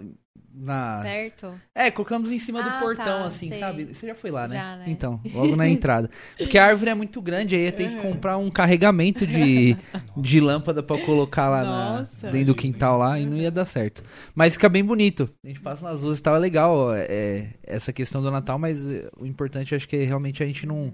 [0.55, 1.01] na.
[1.01, 1.53] Perto?
[1.73, 3.59] É, colocamos em cima ah, do portão, tá, assim, sei.
[3.59, 3.85] sabe?
[3.85, 4.55] Você já foi lá, né?
[4.55, 4.85] Já, né?
[4.87, 6.09] Então, logo na entrada.
[6.37, 9.77] Porque a árvore é muito grande, aí ia ter que comprar um carregamento de,
[10.17, 14.03] de lâmpada para colocar lá na, dentro do quintal lá e não ia dar certo.
[14.33, 15.29] Mas fica bem bonito.
[15.43, 19.09] A gente passa nas ruas e tava legal é, essa questão do Natal, mas é,
[19.17, 20.93] o importante acho que é realmente a gente não,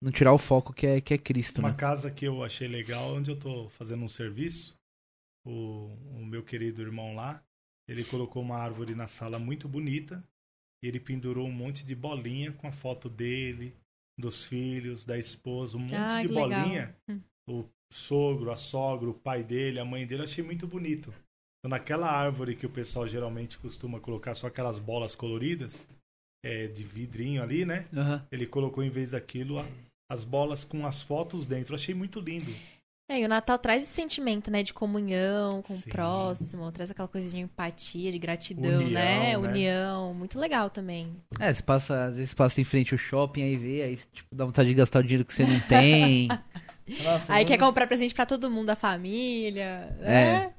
[0.00, 1.76] não tirar o foco que é, que é Cristo, Uma né?
[1.76, 4.74] casa que eu achei legal, onde eu tô fazendo um serviço,
[5.44, 7.42] o, o meu querido irmão lá,
[7.88, 10.22] ele colocou uma árvore na sala muito bonita.
[10.82, 13.74] e ele pendurou um monte de bolinha com a foto dele,
[14.18, 16.66] dos filhos, da esposa, um monte Ah, de que legal.
[16.66, 16.96] bolinha.
[17.08, 17.20] Hum.
[17.48, 21.12] O sogro, a sogra, o pai dele, a mãe dele, eu achei muito bonito.
[21.58, 25.88] Então, naquela árvore que o pessoal geralmente costuma colocar só aquelas bolas coloridas,
[26.44, 27.86] é, de vidrinho ali, né?
[27.94, 28.26] Aham.
[28.30, 29.66] Ele colocou, em vez daquilo, a-
[30.10, 31.72] as bolas com as fotos dentro.
[31.72, 32.52] Eu achei muito lindo.
[33.08, 35.90] É, e o Natal traz esse sentimento, né, de comunhão com o Sim.
[35.90, 39.18] próximo, traz aquela coisa de empatia, de gratidão, União, né?
[39.30, 39.38] né?
[39.38, 41.16] União, muito legal também.
[41.40, 44.44] É, você passa, às vezes passa em frente ao shopping, aí vê, aí tipo, dá
[44.44, 46.28] vontade de gastar o dinheiro que você não tem.
[47.04, 50.04] Nossa, Aí vamos- quer comprar presente pra todo mundo da família, É.
[50.04, 50.34] né?
[50.44, 50.52] É,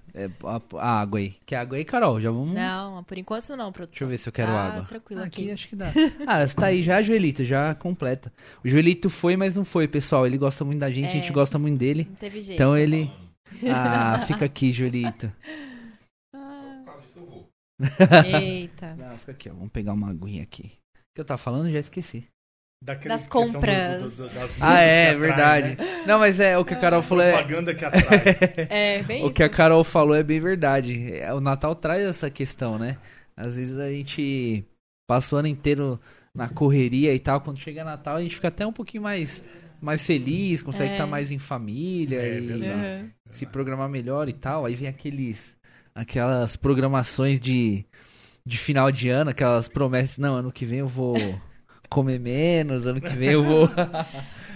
[0.44, 1.36] a, a água aí.
[1.46, 2.20] Quer água aí, Carol?
[2.20, 2.54] Já vamos.
[2.54, 3.92] Não, por enquanto não, produção.
[3.92, 4.84] Deixa eu ver se eu quero Ah, água.
[4.86, 5.44] tranquilo aqui.
[5.44, 5.92] aqui acho que dá.
[6.28, 8.32] Ah, você tá aí já, Joelito, já completa.
[8.64, 10.26] O Joelito foi, mas não foi, pessoal.
[10.28, 11.34] Ele gosta muito da gente, a gente É.
[11.34, 12.06] gosta muito dele.
[12.10, 12.56] Não teve jeito.
[12.56, 13.12] Então ele.
[13.74, 15.32] Ah, fica aqui, Joelito.
[16.34, 16.84] Ah,
[18.40, 18.96] eita.
[18.96, 19.54] Não, fica aqui, ó.
[19.54, 20.74] Vamos pegar uma aguinha aqui.
[20.96, 22.26] O que eu tava falando, já esqueci.
[22.84, 24.02] Daquele Das questão do- compras.
[24.04, 25.76] do- do- das Ah, é, atrai, verdade.
[25.78, 26.04] né?
[26.08, 27.32] Não, mas é, o que a Carol falou é.
[27.34, 28.02] Propaganda que atrai.
[28.72, 29.34] É, bem O isso.
[29.36, 31.14] que a Carol falou é bem verdade.
[31.14, 32.98] É, O Natal traz essa questão, né?
[33.38, 34.66] Às vezes a gente
[35.08, 36.00] passa o ano inteiro
[36.34, 37.40] na correria e tal.
[37.42, 39.44] Quando chega Natal, a gente fica até um pouquinho mais,
[39.80, 40.94] mais feliz, consegue É.
[40.94, 43.02] estar mais em família É e verdade.
[43.04, 43.10] Uhum.
[43.30, 44.66] se programar melhor e tal.
[44.66, 45.56] Aí vem aqueles
[45.94, 47.86] aquelas programações de,
[48.44, 50.18] de final de ano, aquelas promessas.
[50.18, 51.16] Não, ano que vem eu vou
[51.92, 53.68] comer menos, ano que vem eu vou.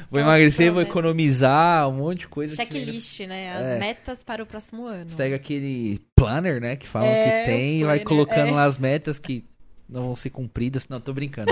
[0.07, 0.89] Vou Aquelas emagrecer, vou promessas.
[0.91, 2.55] economizar, um monte de coisa.
[2.55, 3.51] que Checklist, né?
[3.53, 3.79] As É.
[3.79, 5.09] metas para o próximo ano.
[5.09, 6.75] Você pega aquele planner, né?
[6.75, 8.51] Que falam É, que tem o e vai colocando é.
[8.51, 9.43] lá as metas que
[9.89, 10.87] não vão ser cumpridas.
[10.87, 11.51] Não, tô brincando.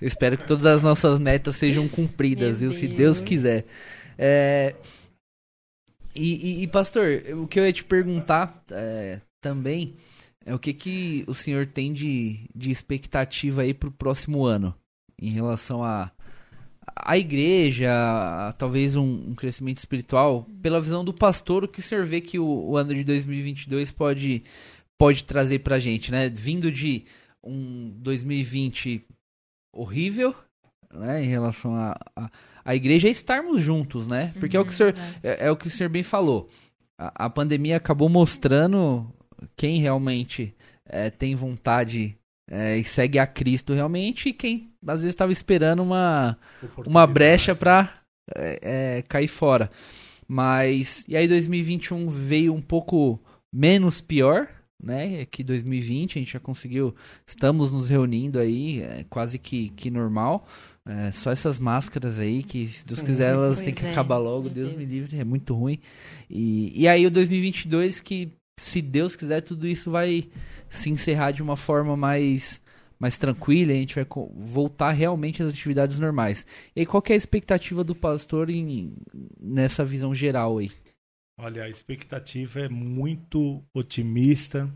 [0.00, 2.70] Eu espero que todas as nossas metas sejam cumpridas, viu?
[2.72, 2.96] Se Deus.
[2.96, 3.64] Deus quiser.
[4.16, 4.76] É,
[6.14, 9.96] E, e- e, pastor, o que eu ia te perguntar é, também
[10.46, 14.72] é o que, que o senhor tem de, de expectativa aí pro próximo ano
[15.20, 16.10] em relação a
[16.96, 21.82] a igreja, a, talvez um, um crescimento espiritual, pela visão do pastor, o que o
[21.82, 24.42] senhor vê que o, o ano de 2022 pode,
[24.96, 26.28] pode trazer pra gente, né?
[26.28, 27.04] Vindo de
[27.42, 29.04] um 2020
[29.72, 30.34] horrível,
[30.92, 31.22] né?
[31.22, 32.30] Em relação a, a,
[32.64, 34.32] a igreja, é estarmos juntos, né?
[34.38, 36.48] Porque é o que o senhor, é, é o que o senhor bem falou.
[36.98, 39.10] A, a pandemia acabou mostrando
[39.56, 40.54] quem realmente
[40.84, 42.17] é, tem vontade
[42.48, 46.38] é, e segue a Cristo realmente e quem às vezes estava esperando uma,
[46.86, 47.92] uma brecha pra
[48.34, 48.58] é,
[48.98, 49.70] é, cair fora.
[50.26, 51.04] Mas.
[51.08, 53.18] E aí 2021 veio um pouco
[53.52, 54.48] menos pior,
[54.82, 55.24] né?
[55.26, 56.94] Que 2020 a gente já conseguiu.
[57.26, 60.46] Estamos nos reunindo aí, é, quase que, que normal.
[60.86, 64.16] É, só essas máscaras aí, que se Deus quiser elas Pois têm que é, acabar
[64.16, 64.90] logo, meu Deus, me Deus.
[64.90, 65.80] livre, é muito ruim.
[66.30, 70.28] E, e aí o 2022 que, se Deus quiser, tudo isso vai
[70.68, 72.60] se encerrar de uma forma mais
[72.98, 76.44] mais tranquila, e a gente vai voltar realmente às atividades normais.
[76.74, 78.96] E qual é a expectativa do pastor em,
[79.40, 80.72] nessa visão geral aí?
[81.38, 84.68] Olha, a expectativa é muito otimista,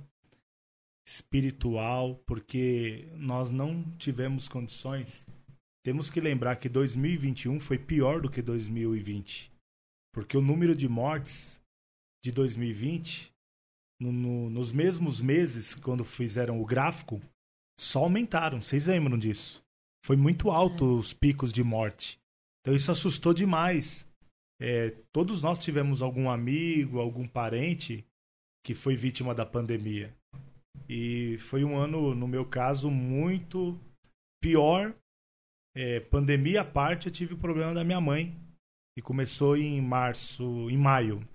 [1.05, 5.27] espiritual, porque nós não tivemos condições.
[5.85, 9.51] Temos que lembrar que 2021 foi pior do que 2020,
[10.15, 11.61] porque o número de mortes
[12.25, 13.32] de 2020,
[14.03, 17.21] no- no- nos mesmos meses, quando fizeram o gráfico,
[17.79, 18.61] só aumentaram.
[18.61, 19.63] Vocês lembram disso?
[20.05, 22.19] Foi muito alto os picos de morte.
[22.61, 24.07] Então isso assustou demais.
[24.61, 28.05] É, todos nós tivemos algum amigo, algum parente
[28.65, 30.15] que foi vítima da pandemia.
[30.89, 33.79] E foi um ano, no meu caso, muito
[34.43, 34.95] pior.
[35.75, 38.37] É, pandemia à parte, eu tive o problema da minha mãe.
[38.97, 41.27] E começou em março, em maio,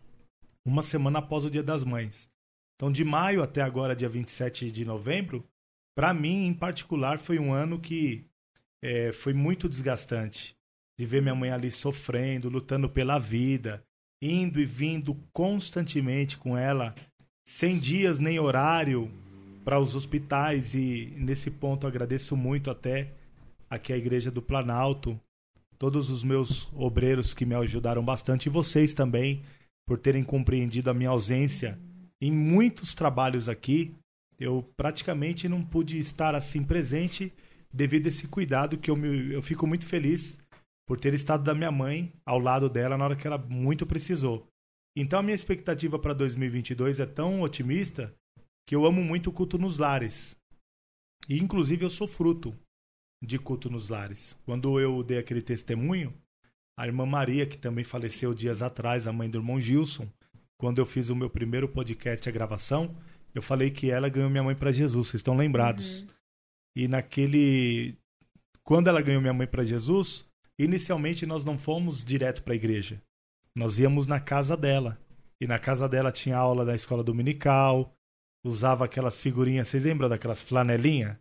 [0.66, 2.30] uma semana após o Dia das Mães.
[2.78, 5.44] Então, de maio até agora, dia 27 de novembro,
[5.96, 8.24] para mim, em particular, foi um ano que
[8.84, 10.56] é, foi muito desgastante
[11.00, 13.84] de ver minha mãe ali sofrendo, lutando pela vida,
[14.22, 16.94] indo e vindo constantemente com ela,
[17.48, 19.12] sem dias nem horário
[19.66, 20.76] para os hospitais.
[20.76, 23.12] E nesse ponto agradeço muito até
[23.68, 25.20] aqui a igreja do Planalto,
[25.80, 29.44] todos os meus obreiros que me ajudaram bastante e vocês também
[29.88, 31.78] por terem compreendido a minha ausência
[32.22, 33.96] em muitos trabalhos aqui.
[34.40, 37.34] Eu praticamente não pude estar assim presente
[37.74, 40.40] devido a esse cuidado que eu, me, eu fico muito feliz
[40.88, 44.48] por ter estado da minha mãe ao lado dela na hora que ela muito precisou.
[44.96, 48.14] Então a minha expectativa para 2022 é tão otimista
[48.68, 50.36] que eu amo muito o culto nos lares.
[51.30, 52.56] E inclusive eu sou fruto
[53.24, 54.36] de culto nos lares.
[54.46, 56.14] Quando eu dei aquele testemunho,
[56.78, 60.08] a irmã Maria, que também faleceu dias atrás, a mãe do irmão Gilson,
[60.58, 62.96] quando eu fiz o meu primeiro podcast, a gravação,
[63.34, 66.08] eu falei que ela ganhou minha mãe para Jesus, vocês estão lembrados.
[66.76, 67.96] E naquele.
[68.64, 70.26] Quando ela ganhou minha mãe para Jesus,
[70.60, 73.02] inicialmente nós não fomos direto para a igreja.
[73.56, 75.00] Nós íamos na casa dela.
[75.40, 77.96] E na casa dela tinha aula da escola dominical,
[78.44, 79.68] usava aquelas figurinhas.
[79.68, 81.16] Vocês lembram daquelas flanelinhas?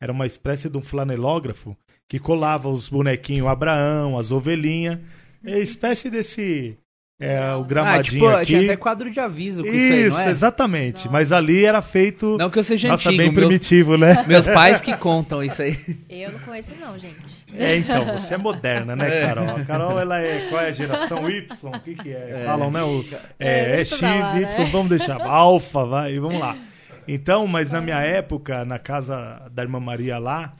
[0.00, 1.76] Era uma espécie de um flanelógrafo
[2.08, 5.00] que colava os bonequinhos Abraão, as ovelhinhas.
[5.42, 6.78] É espécie desse.
[7.18, 8.46] É, o Ah, gramadinho tipo, aqui.
[8.46, 10.30] tinha até quadro de aviso com isso, aí, Isso, não é?
[10.30, 11.08] exatamente.
[11.08, 12.36] Mas ali era feito.
[12.38, 14.22] Não que eu seja Nossa, antigo, bem meus, primitivo, né?
[14.28, 15.78] meus pais que contam isso aí.
[16.10, 17.16] Eu não conheço não, gente.
[17.56, 19.56] É, então, você é moderna, né, Carol?
[19.56, 20.46] A Carol, ela é.
[20.50, 21.46] Qual é a geração Y?
[21.62, 22.42] O que, que é?
[22.44, 22.82] Falam, né?
[22.82, 23.02] O,
[23.38, 24.64] É, é, é X, lá, Y, né?
[24.70, 25.18] vamos deixar.
[25.22, 26.56] Alfa, vai, vamos lá.
[27.08, 30.54] Então, mas na minha época, na casa da irmã Maria lá,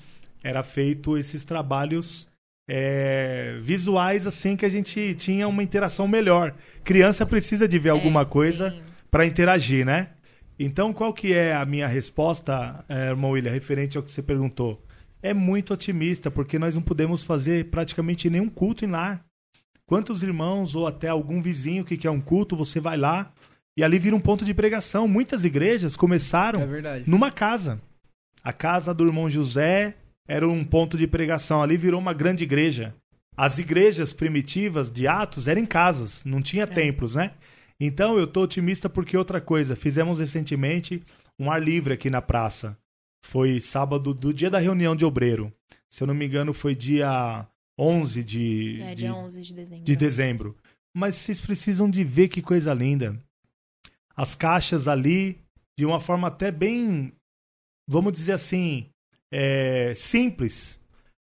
[0.45, 2.29] era feito esses trabalhos
[2.69, 6.55] é, visuais, assim, que a gente tinha uma interação melhor.
[6.83, 8.75] Criança precisa de ver alguma coisa
[9.11, 10.09] para interagir, né?
[10.59, 14.83] Então, qual que é a minha resposta, eh, irmão William, referente ao que você perguntou?
[15.23, 19.23] É muito otimista, porque nós não podemos fazer praticamente nenhum culto em lar.
[19.87, 23.33] Quantos irmãos ou até algum vizinho que quer um culto, você vai lá
[23.77, 25.07] e ali vira um ponto de pregação.
[25.07, 27.81] Muitas igrejas começaram É numa casa.
[28.43, 29.95] A casa do irmão José
[30.29, 31.63] era um ponto de pregação.
[31.63, 32.95] Ali virou uma grande igreja.
[33.37, 37.35] As igrejas primitivas de Atos eram em casas, não tinha templos, né?
[37.79, 41.03] Então eu tô otimista porque outra coisa, fizemos recentemente
[41.39, 42.79] um ar livre aqui na praça.
[43.25, 45.53] Foi sábado do dia da reunião de obreiro.
[45.91, 47.47] Se eu não me engano, foi dia
[47.79, 49.85] 11 de, É, de, dia 11 de dezembro.
[49.85, 50.57] de dezembro.
[50.97, 53.19] Mas vocês precisam de ver que coisa linda.
[54.17, 55.39] As caixas ali,
[55.79, 57.13] de uma forma até bem,
[57.87, 58.89] vamos dizer assim,
[59.33, 60.79] é, simples.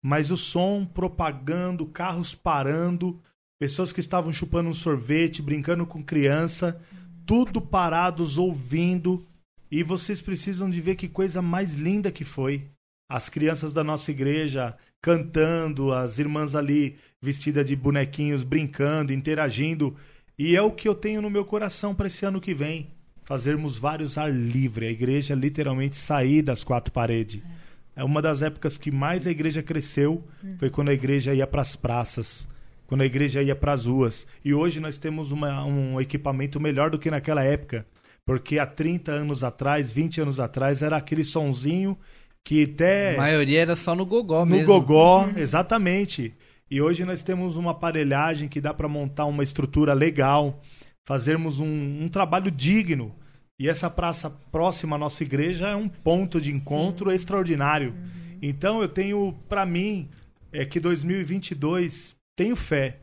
[0.03, 3.23] Mas o som propagando, carros parando,
[3.59, 6.81] pessoas que estavam chupando um sorvete, brincando com criança,
[7.25, 9.27] tudo parados ouvindo.
[9.71, 12.69] E vocês precisam de ver que coisa mais linda que foi.
[13.11, 19.97] As crianças da nossa igreja cantando, as irmãs ali vestidas de bonequinhos, brincando, interagindo.
[20.39, 22.91] E é o que eu tenho no meu coração para esse ano que vem.
[23.25, 27.43] Fazermos vários ar livre, a igreja literalmente sair das quatro paredes.
[27.43, 27.64] É
[28.03, 30.25] uma das épocas que mais a igreja cresceu,
[30.59, 32.49] foi quando a igreja ia para as praças,
[32.89, 34.27] quando a igreja ia para as ruas.
[34.45, 37.87] E hoje nós temos uma- um equipamento melhor do que naquela época.
[38.27, 41.97] Porque há 30 anos atrás, 20 anos atrás, era aquele sonzinho
[42.43, 44.67] que até A maioria era só no gogó no mesmo.
[44.67, 46.35] gogó, exatamente.
[46.71, 50.61] E hoje nós temos uma aparelhagem que dá para montar uma estrutura legal,
[51.05, 51.67] fazermos um,
[52.03, 53.15] um trabalho digno.
[53.59, 57.95] E essa praça próxima à nossa igreja é um ponto de encontro extraordinário.
[58.43, 60.09] Então eu tenho, para mim,
[60.53, 62.99] é que 2022 tenho fé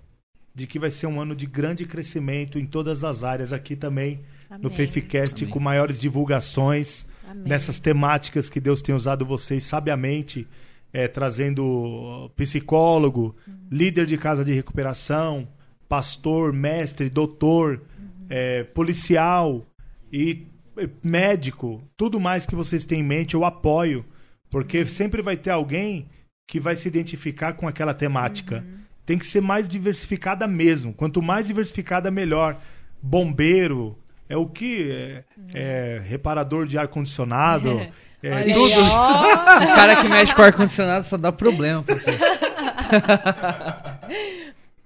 [0.53, 4.19] de que vai ser um ano de grande crescimento em todas as áreas aqui também
[4.49, 4.71] no Amém.
[4.71, 5.53] Faithcast Amém.
[5.53, 7.43] com maiores divulgações Amém.
[7.47, 10.45] nessas temáticas que Deus tem usado vocês sabiamente,
[10.91, 13.33] é, trazendo psicólogo,
[13.71, 15.47] líder de casa de recuperação,
[15.87, 17.81] pastor, mestre, doutor,
[18.29, 19.65] é, policial
[20.11, 20.47] e
[20.77, 24.05] é, médico, tudo mais que vocês têm em mente, eu apoio,
[24.49, 26.07] porque sempre vai ter alguém
[26.47, 28.63] que vai se identificar com aquela temática.
[29.05, 30.93] Tem que ser mais diversificada mesmo.
[30.93, 32.59] Quanto mais diversificada, melhor.
[33.01, 33.97] Bombeiro,
[34.27, 34.91] é o que?
[34.91, 37.81] É, é reparador de ar-condicionado.
[38.23, 38.67] É, Olha aí, tudo.
[38.67, 42.11] Os caras que mexem com ar-condicionado só dá problema pra você.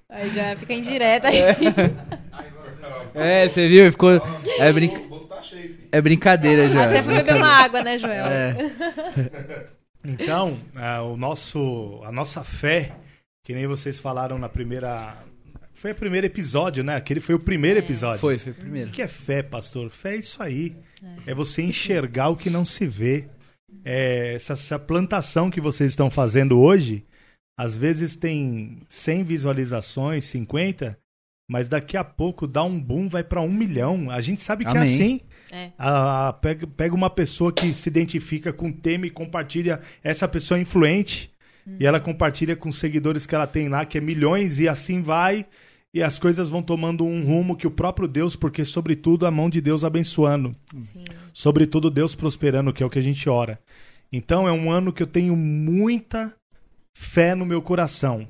[0.10, 1.40] Aí já fica indireta aí.
[3.14, 3.92] É, você viu?
[3.92, 4.12] Ficou.
[4.58, 4.90] É, brin...
[5.98, 6.86] é brincadeira já.
[6.86, 8.26] Até foi beber uma água, né, Joel?
[8.26, 8.56] É.
[10.08, 12.96] Então, ah, o nosso, a nossa fé,
[13.44, 15.18] que nem vocês falaram na primeira.
[15.74, 16.96] Foi o primeiro episódio, né?
[16.96, 18.20] Aquele foi o primeiro episódio.
[18.20, 18.92] Foi, foi o O primeiro.
[18.92, 19.90] que é fé, pastor?
[19.90, 20.76] Fé é isso aí.
[21.26, 23.28] É, você enxergar o que não se vê.
[23.84, 27.04] É, essa, essa plantação que vocês estão fazendo hoje,
[27.60, 30.98] às vezes tem 100 visualizações, 50,
[31.50, 34.10] mas daqui a pouco dá um boom, vai para um milhão.
[34.12, 34.94] A gente sabe que é Amém.
[34.94, 35.22] assim.
[35.52, 35.72] É.
[35.78, 39.80] Ah, pega, pega uma pessoa que se identifica com o tema e compartilha.
[40.04, 41.32] Essa pessoa é influente.
[41.80, 45.02] E ela compartilha com os seguidores que ela tem lá, que é milhões, e assim
[45.02, 45.46] vai.
[45.94, 49.50] E as coisas vão tomando um rumo que o próprio Deus, porque sobretudo a mão
[49.50, 50.52] de Deus abençoando.
[50.76, 51.06] Sim.
[51.34, 53.60] Sobretudo Deus prosperando, que é o que a gente ora.
[54.12, 56.34] Então é um ano que eu tenho muita
[56.94, 58.28] fé no meu coração.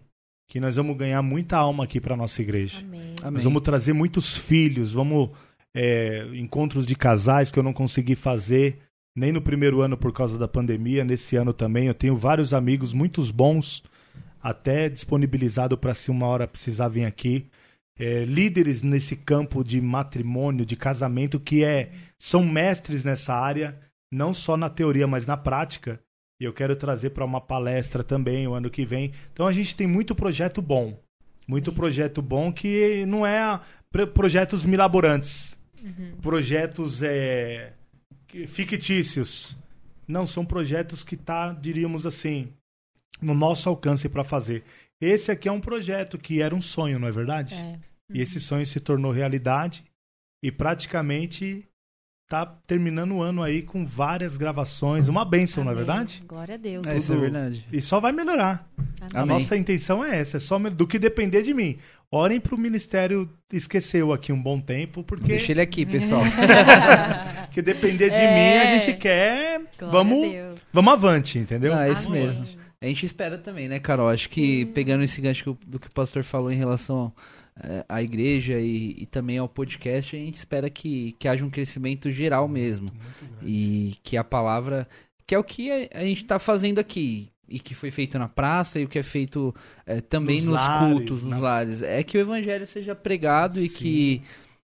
[0.48, 2.80] Que nós vamos ganhar muita alma aqui para nossa igreja.
[2.80, 3.16] Amém.
[3.22, 3.34] Amém.
[3.34, 5.32] Nós vamos trazer muitos filhos, vamos
[5.76, 8.80] é, encontros de casais que eu não consegui fazer
[9.16, 11.88] nem no primeiro ano por causa da pandemia, nesse ano também.
[11.88, 13.84] Eu tenho vários amigos muitos bons,
[14.42, 17.46] até disponibilizado para se uma hora precisar vir aqui.
[17.98, 23.78] É, líderes nesse campo de matrimônio, de casamento, que é são mestres nessa área,
[24.12, 26.00] não só na teoria, mas na prática.
[26.40, 29.14] E eu quero trazer para uma palestra também o ano que vem.
[29.32, 31.00] Então a gente tem muito projeto bom.
[31.48, 34.08] Muito projeto bom que não é a- pro-
[36.22, 37.02] projetos milaborantes.
[37.02, 37.74] Projetos é,
[38.48, 39.58] fictícios.
[40.08, 42.54] Não, são projetos que tá, diríamos assim,
[43.22, 44.64] no nosso alcance para fazer.
[45.02, 47.54] Esse aqui é um projeto que era um sonho, não é verdade?
[47.56, 47.80] É.
[48.14, 49.84] E esse sonho se tornou realidade
[50.44, 51.68] e praticamente
[52.44, 55.86] tá terminando o ano aí com várias gravações, uma benção, não é Amém.
[55.86, 56.24] verdade?
[56.28, 56.86] Glória a Deus.
[56.88, 57.66] É, isso é verdade.
[57.72, 58.66] E só vai melhorar.
[59.14, 59.38] A Amém.
[59.38, 61.78] nossa intenção é essa, é só do que depender de mim.
[62.12, 66.22] Orem pro ministério esqueceu aqui um bom tempo, porque Deixa ele aqui, pessoal.
[67.52, 68.34] que depender de É.
[68.34, 70.36] mim a gente quer, Glória a vamos,
[70.72, 71.74] vamos avante, entendeu?
[71.74, 72.26] Não, é isso Amém.
[72.26, 72.46] mesmo.
[72.82, 74.10] A gente espera também, né, Carol?
[74.10, 77.45] Acho que pegando esse gancho o- do que o pastor falou em relação eh,
[77.88, 82.12] à igreja e, e também ao podcast, a gente espera que, que haja um crescimento
[82.12, 82.92] geral mesmo.
[83.42, 84.88] E que a palavra.
[85.28, 87.30] Que é o que a, a gente está fazendo aqui.
[87.48, 89.54] E que foi feito na praça e o que é feito
[89.86, 91.82] eh, também Nos nos, lares, cultos, nos nas- lares.
[91.84, 93.78] É que o evangelho seja pregado e Sim.
[93.78, 94.22] que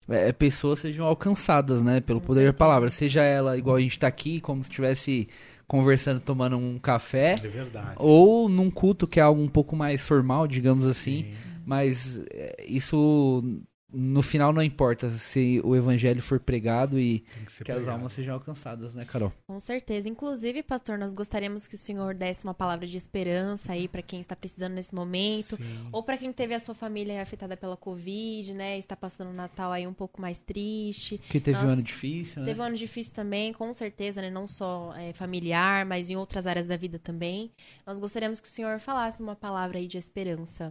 [0.08, 2.00] eh, pessoas sejam alcançadas, né?
[2.00, 2.90] Pelo poder da palavra.
[2.90, 5.28] Seja ela igual a gente está aqui, como se estivesse
[5.68, 7.40] conversando, tomando um café.
[7.44, 7.96] É verdade.
[7.98, 11.26] Ou num culto que é algo um pouco mais formal, digamos assim.
[11.70, 13.44] Mas é, isso
[13.92, 17.24] no final não importa se o evangelho for pregado e
[17.58, 19.34] que que as almas sejam alcançadas, né, Carol?
[19.48, 20.08] Com certeza.
[20.08, 24.20] Inclusive, pastor, nós gostaríamos que o senhor desse uma palavra de esperança aí para quem
[24.20, 25.56] está precisando nesse momento.
[25.56, 25.90] Sim.
[25.92, 28.78] Ou para quem teve a sua família afetada pela Covid, né?
[28.78, 31.18] Está passando o Natal aí um pouco mais triste.
[31.18, 32.48] Que teve um Nossa, ano difícil, né?
[32.48, 34.30] Teve um ano difícil também, com certeza, né?
[34.30, 37.52] Não só é, familiar, mas em outras áreas da vida também.
[37.88, 40.70] Nós gostaríamos que o senhor falasse uma palavra aí de esperança.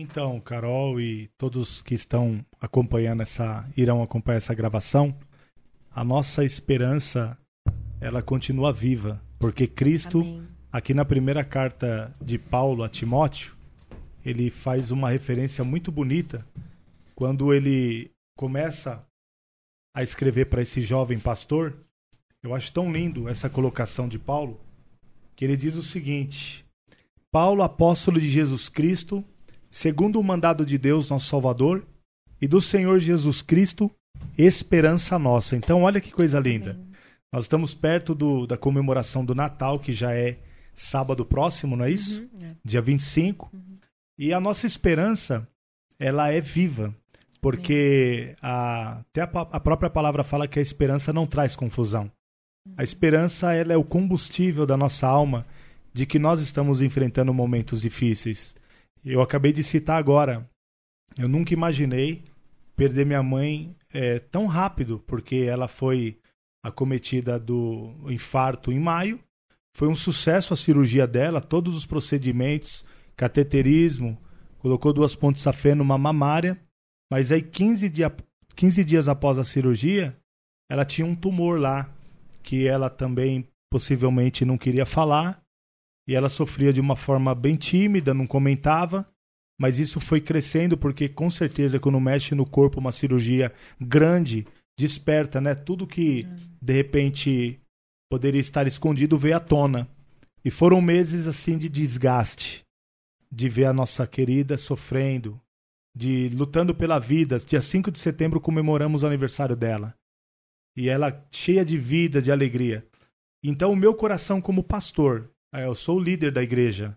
[0.00, 5.14] Então, Carol e todos que estão acompanhando essa, irão acompanhar essa gravação,
[5.90, 7.36] a nossa esperança,
[8.00, 10.48] ela continua viva, porque Cristo, Amém.
[10.72, 13.54] aqui na primeira carta de Paulo a Timóteo,
[14.24, 16.46] ele faz uma referência muito bonita
[17.14, 19.04] quando ele começa
[19.94, 21.76] a escrever para esse jovem pastor.
[22.42, 24.58] Eu acho tão lindo essa colocação de Paulo,
[25.36, 26.64] que ele diz o seguinte:
[27.30, 29.22] Paulo, apóstolo de Jesus Cristo,
[29.70, 31.86] segundo o mandado de Deus, nosso Salvador,
[32.40, 33.90] e do Senhor Jesus Cristo,
[34.36, 35.56] esperança nossa.
[35.56, 36.78] Então, olha que coisa linda.
[37.32, 40.38] Nós estamos perto do, da comemoração do Natal, que já é
[40.74, 42.22] sábado próximo, não é isso?
[42.22, 42.56] Uhum, é.
[42.64, 43.50] Dia 25.
[44.18, 45.46] E a nossa esperança,
[45.98, 46.94] ela é viva.
[47.40, 52.10] Porque a, até a, a própria palavra fala que a esperança não traz confusão.
[52.76, 55.46] A esperança ela é o combustível da nossa alma
[55.92, 58.54] de que nós estamos enfrentando momentos difíceis.
[59.04, 60.48] Eu acabei de citar agora.
[61.16, 62.22] Eu nunca imaginei
[62.76, 66.18] perder minha mãe é, tão rápido, porque ela foi
[66.62, 69.20] acometida do infarto em maio.
[69.76, 72.84] Foi um sucesso a cirurgia dela, todos os procedimentos,
[73.16, 74.18] cateterismo,
[74.58, 76.60] colocou duas pontes a fé numa mamária,
[77.10, 78.14] mas aí 15, dia,
[78.54, 80.16] 15 dias após a cirurgia,
[80.70, 81.92] ela tinha um tumor lá,
[82.42, 85.42] que ela também possivelmente não queria falar,
[86.10, 89.08] e ela sofria de uma forma bem tímida, não comentava,
[89.56, 94.44] mas isso foi crescendo porque com certeza quando mexe no corpo uma cirurgia grande,
[94.76, 95.54] desperta, né?
[95.54, 96.26] Tudo que
[96.60, 97.60] de repente
[98.10, 99.88] poderia estar escondido veio à tona.
[100.44, 102.64] E foram meses assim de desgaste,
[103.30, 105.40] de ver a nossa querida sofrendo,
[105.96, 107.38] de lutando pela vida.
[107.38, 109.94] Dia 5 de setembro comemoramos o aniversário dela.
[110.76, 112.84] E ela cheia de vida, de alegria.
[113.44, 116.96] Então o meu coração como pastor, eu sou o líder da igreja.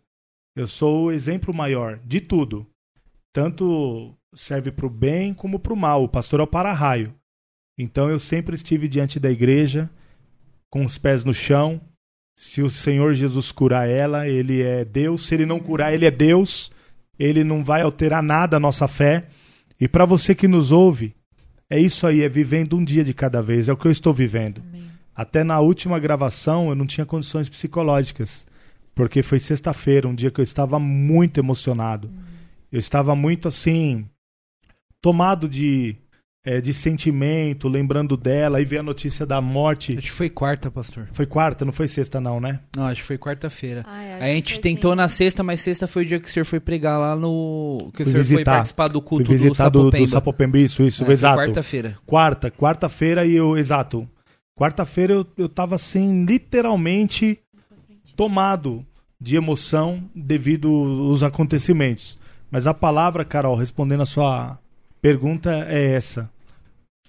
[0.55, 2.67] Eu sou o exemplo maior de tudo.
[3.33, 6.03] Tanto serve para o bem como para o mal.
[6.03, 7.13] O pastor é o para-raio.
[7.77, 9.89] Então eu sempre estive diante da igreja,
[10.69, 11.81] com os pés no chão.
[12.37, 15.25] Se o Senhor Jesus curar ela, ele é Deus.
[15.25, 16.71] Se ele não curar, ele é Deus.
[17.17, 19.27] Ele não vai alterar nada a nossa fé.
[19.79, 21.15] E para você que nos ouve,
[21.69, 23.67] é isso aí, é vivendo um dia de cada vez.
[23.67, 24.61] É o que eu estou vivendo.
[24.67, 24.92] Amém.
[25.15, 28.47] Até na última gravação eu não tinha condições psicológicas,
[28.95, 32.09] porque foi sexta-feira, um dia que eu estava muito emocionado.
[32.71, 34.05] Eu estava muito assim,
[34.99, 35.95] tomado de,
[36.43, 39.91] eh, de sentimento, lembrando dela, e ver a notícia da morte.
[39.97, 41.07] Acho que foi quarta, pastor.
[41.13, 42.59] Foi quarta, não foi sexta, não, né?
[42.75, 43.83] Não, acho que foi quarta-feira.
[43.85, 44.97] Ai, acho A gente foi tentou sim.
[44.97, 47.91] na sexta, mas sexta foi o dia que o senhor foi pregar lá no.
[47.93, 48.51] Que o Fui senhor foi visitar.
[48.55, 50.05] participar do culto Fui visitar do do, Sapopemba.
[50.05, 51.37] do Sapopemba, isso, isso, É, foi exato.
[51.37, 51.97] quarta-feira.
[52.05, 54.09] Quarta, quarta-feira e eu, exato.
[54.57, 57.39] Quarta-feira eu, eu tava assim, literalmente
[58.15, 58.85] tomado
[59.19, 62.19] de emoção devido aos acontecimentos.
[62.51, 64.59] Mas a palavra, Carol, respondendo a sua
[65.01, 66.29] pergunta é essa.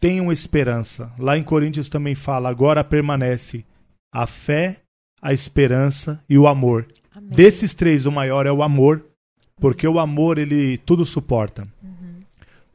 [0.01, 1.13] Tenham esperança.
[1.19, 3.65] Lá em Coríntios também fala, agora permanece
[4.13, 4.81] a fé,
[5.21, 6.87] a esperança e o amor.
[7.15, 7.31] Amém.
[7.31, 9.05] Desses três, o maior é o amor,
[9.57, 11.67] porque o amor ele tudo suporta.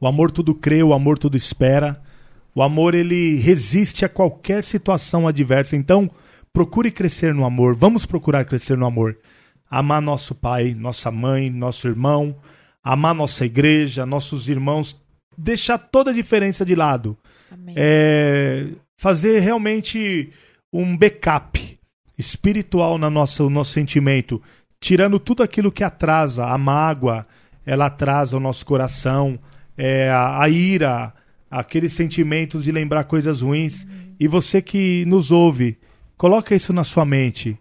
[0.00, 2.00] O amor tudo crê, o amor tudo espera.
[2.54, 5.76] O amor ele resiste a qualquer situação adversa.
[5.76, 6.10] Então,
[6.52, 7.74] procure crescer no amor.
[7.74, 9.18] Vamos procurar crescer no amor.
[9.70, 12.36] Amar nosso pai, nossa mãe, nosso irmão,
[12.82, 15.00] amar nossa igreja, nossos irmãos,
[15.38, 17.16] deixar toda a diferença de lado.
[17.76, 20.30] É, fazer realmente
[20.72, 21.78] um backup
[22.18, 24.42] espiritual na nossa, no nosso sentimento,
[24.80, 27.24] tirando tudo aquilo que atrasa, a mágoa,
[27.64, 29.38] ela atrasa o nosso coração,
[29.76, 31.14] é, a, a ira,
[31.50, 33.86] aqueles sentimentos de lembrar coisas ruins.
[34.18, 35.76] E você que nos ouve,
[36.16, 37.58] coloca isso na sua mente.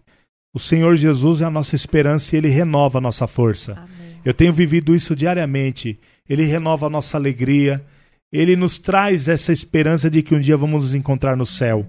[0.54, 3.74] O Senhor Jesus é a nossa esperança e ele renova a nossa força.
[3.74, 4.20] Amém.
[4.24, 6.00] Eu tenho vivido isso diariamente.
[6.28, 7.84] Ele renova a nossa alegria.
[8.32, 11.86] Ele nos traz essa esperança de que um dia vamos nos encontrar no céu.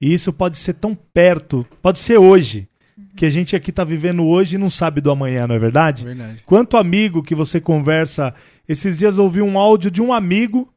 [0.00, 2.68] E isso pode ser tão perto, pode ser hoje,
[3.16, 6.04] que a gente aqui está vivendo hoje e não sabe do amanhã, não é verdade?
[6.04, 6.42] Verdade.
[6.44, 8.34] Quanto amigo que você conversa.
[8.68, 10.68] Esses dias ouvi um áudio de um amigo.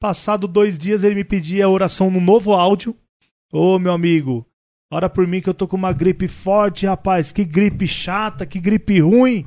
[0.00, 2.94] Passado dois dias ele me pedia oração no novo áudio.
[3.52, 4.46] Ô meu amigo,
[4.90, 7.32] ora por mim que eu tô com uma gripe forte, rapaz.
[7.32, 9.46] Que gripe chata, que gripe ruim.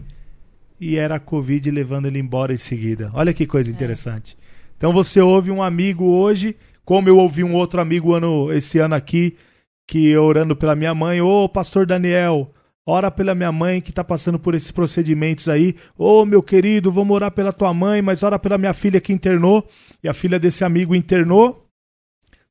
[0.80, 3.12] E era a Covid levando ele embora em seguida.
[3.14, 4.38] Olha que coisa interessante.
[4.76, 8.96] Então você ouve um amigo hoje, como eu ouvi um outro amigo ano, esse ano
[8.96, 9.38] aqui,
[9.88, 12.52] que orando pela minha mãe, ô pastor Daniel,
[12.86, 15.76] ora pela minha mãe que tá passando por esses procedimentos aí.
[15.98, 19.68] Ô meu querido, vamos orar pela tua mãe, mas ora pela minha filha que internou.
[20.04, 21.68] E a filha desse amigo internou,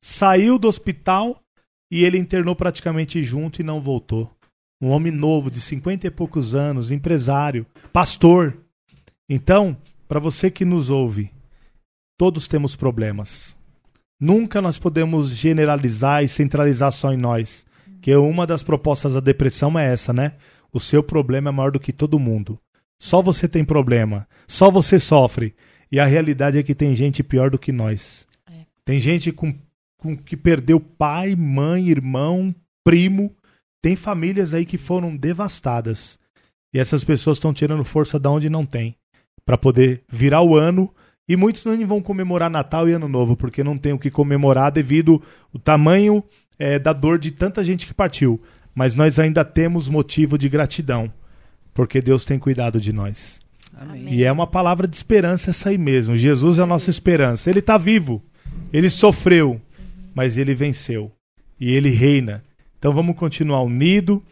[0.01, 1.41] saiu do hospital
[1.91, 4.31] e ele internou praticamente junto e não voltou.
[4.81, 8.57] Um homem novo, de 50 e poucos anos, empresário, pastor.
[9.29, 9.77] Então,
[10.07, 11.31] para você que nos ouve,
[12.17, 13.55] todos temos problemas.
[14.19, 17.65] Nunca nós podemos generalizar e centralizar só em nós.
[18.01, 20.33] Que uma das propostas da depressão é essa, né?
[20.73, 22.59] O seu problema é maior do que todo mundo.
[22.99, 24.27] Só você tem problema.
[24.47, 25.55] Só você sofre.
[25.91, 28.27] E a realidade é que tem gente pior do que nós.
[28.49, 28.65] É.
[28.85, 29.53] Tem gente com,
[29.97, 33.35] com que perdeu pai, mãe, irmão, primo.
[33.81, 36.17] Tem famílias aí que foram devastadas.
[36.73, 38.95] E essas pessoas estão tirando força da onde não tem.
[39.45, 40.93] Para poder virar o ano
[41.27, 44.71] e muitos nem vão comemorar Natal e Ano Novo, porque não tem o que comemorar
[44.71, 45.21] devido
[45.53, 46.23] o tamanho
[46.61, 48.39] eh, da dor de tanta gente que partiu.
[48.73, 51.11] Mas nós ainda temos motivo de gratidão,
[51.73, 53.39] porque Deus tem cuidado de nós.
[53.75, 54.13] Amém.
[54.13, 56.15] E é uma palavra de esperança essa aí mesmo.
[56.15, 57.49] Jesus é a nossa esperança.
[57.49, 58.21] Ele está vivo.
[58.71, 59.59] Ele sofreu,
[60.13, 61.11] mas ele venceu.
[61.59, 62.43] E ele reina.
[62.77, 64.23] Então vamos continuar unido.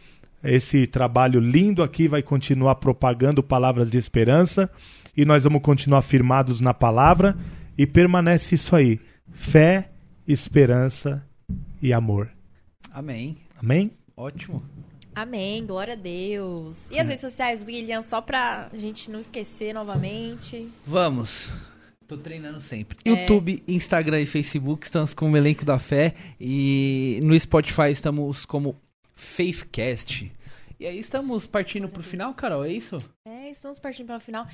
[0.42, 4.70] Esse trabalho lindo aqui vai continuar propagando palavras de esperança
[5.16, 7.36] e nós vamos continuar firmados na palavra
[7.76, 9.00] e permanece isso aí:
[9.32, 9.90] fé,
[10.26, 11.22] esperança
[11.80, 12.30] e amor.
[12.92, 13.36] Amém.
[13.58, 13.90] Amém?
[14.16, 14.62] Ótimo.
[15.14, 16.88] Amém, glória a Deus.
[16.90, 20.68] E as redes sociais, William, só pra gente não esquecer novamente.
[20.86, 21.50] Vamos.
[22.06, 22.98] Tô treinando sempre.
[23.04, 23.10] É.
[23.10, 26.14] YouTube, Instagram e Facebook estamos com o Elenco da Fé.
[26.40, 28.76] E no Spotify estamos como
[29.14, 30.32] Faithcast.
[30.78, 32.96] E aí estamos partindo pro final, Carol, é isso?
[33.26, 34.46] É, estamos partindo para o final.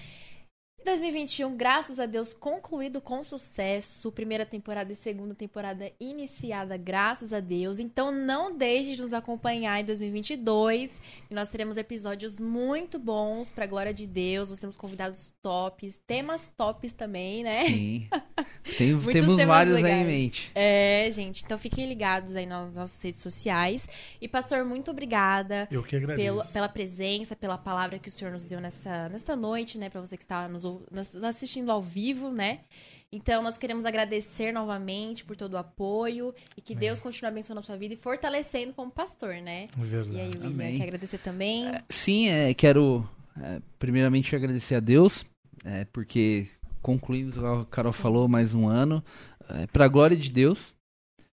[0.87, 4.11] 2021, graças a Deus, concluído com sucesso.
[4.13, 7.79] Primeira temporada e segunda temporada iniciada, graças a Deus.
[7.81, 11.03] Então não deixe de nos acompanhar em 2022.
[11.29, 14.49] E nós teremos episódios muito bons, pra glória de Deus.
[14.51, 17.55] Nós temos convidados tops, temas tops também, né?
[17.67, 18.09] Sim.
[18.79, 20.03] Tem- temos vários aí legais.
[20.03, 20.51] em mente.
[20.55, 21.43] É, gente.
[21.45, 23.89] Então fiquem ligados aí nas nossas redes sociais.
[24.21, 25.69] E, pastor, muito obrigada.
[25.71, 26.25] Eu que agradeço.
[26.25, 29.89] pelo- pela presença, pela palavra que o Senhor nos deu nessa, nesta noite, né?
[29.91, 32.61] Pra você que está nos, nos assistindo ao vivo, né?
[33.13, 37.63] Então, nós queremos agradecer novamente por todo o apoio e que Deus continue abençoando a
[37.63, 39.67] sua vida e fortalecendo como pastor, né?
[39.79, 40.17] É verdade.
[40.17, 40.77] E aí, William, Amém.
[40.77, 41.67] quer agradecer também?
[41.89, 43.09] Sim, é, quero
[43.41, 45.25] é, primeiramente agradecer a Deus,
[45.65, 46.49] é, porque
[46.83, 49.03] concluímos, igual a Carol falou, mais um ano.
[49.49, 50.75] É, Para a glória de Deus,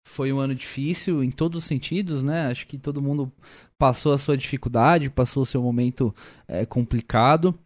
[0.05, 2.47] foi um ano difícil em todos os sentidos, né?
[2.47, 3.31] Acho que todo mundo
[3.77, 6.13] passou a sua dificuldade, passou o seu momento
[6.47, 7.57] é, complicado.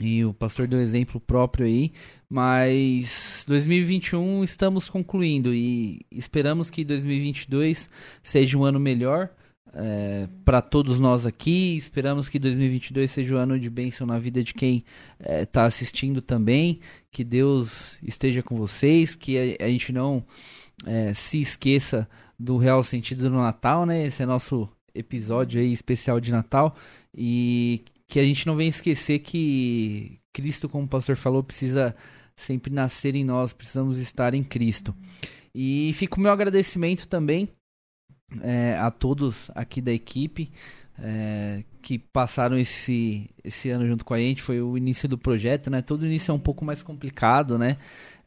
[0.00, 1.92] E o pastor deu exemplo próprio aí,
[2.28, 7.90] mas 2021 estamos concluindo e esperamos que 2022
[8.22, 9.30] seja um ano melhor
[10.44, 11.76] para todos nós aqui.
[11.76, 14.84] Esperamos que 2022 seja o ano de bênção na vida de quem
[15.20, 16.80] está assistindo também.
[17.10, 20.24] Que Deus esteja com vocês, que a, a gente não
[20.86, 24.06] eh, se esqueça do real sentido do Natal, né?
[24.06, 26.74] Esse é nosso episódio aí especial de Natal
[27.14, 31.94] e que a gente não venha esquecer que Cristo, como o pastor falou, precisa
[32.34, 34.92] sempre nascer em nós, precisamos estar em Cristo.
[35.54, 37.48] E fica o meu agradecimento também
[38.42, 40.50] é, a todos aqui da equipe
[40.98, 44.42] é, que passaram esse, esse ano junto com a gente.
[44.42, 45.80] Foi o início do projeto, né?
[45.80, 47.78] Todo início é um pouco mais complicado, né?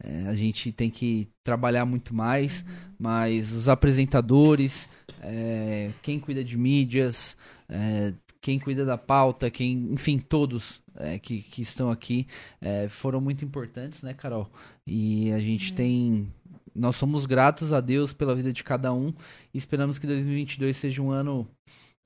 [0.02, 2.64] É, a gente tem que trabalhar muito mais,
[2.98, 4.88] mas os apresentadores,
[5.20, 7.36] é, quem cuida de mídias,
[7.68, 8.12] é,
[8.44, 12.26] quem cuida da pauta, quem, enfim, todos é, que, que estão aqui
[12.60, 14.50] é, foram muito importantes, né, Carol?
[14.86, 16.30] E a gente tem
[16.74, 19.14] nós somos gratos a Deus pela vida de cada um
[19.54, 21.48] e esperamos que 2022 seja um ano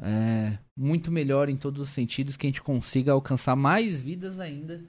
[0.00, 4.80] é, muito melhor em todos os sentidos, que a gente consiga alcançar mais vidas ainda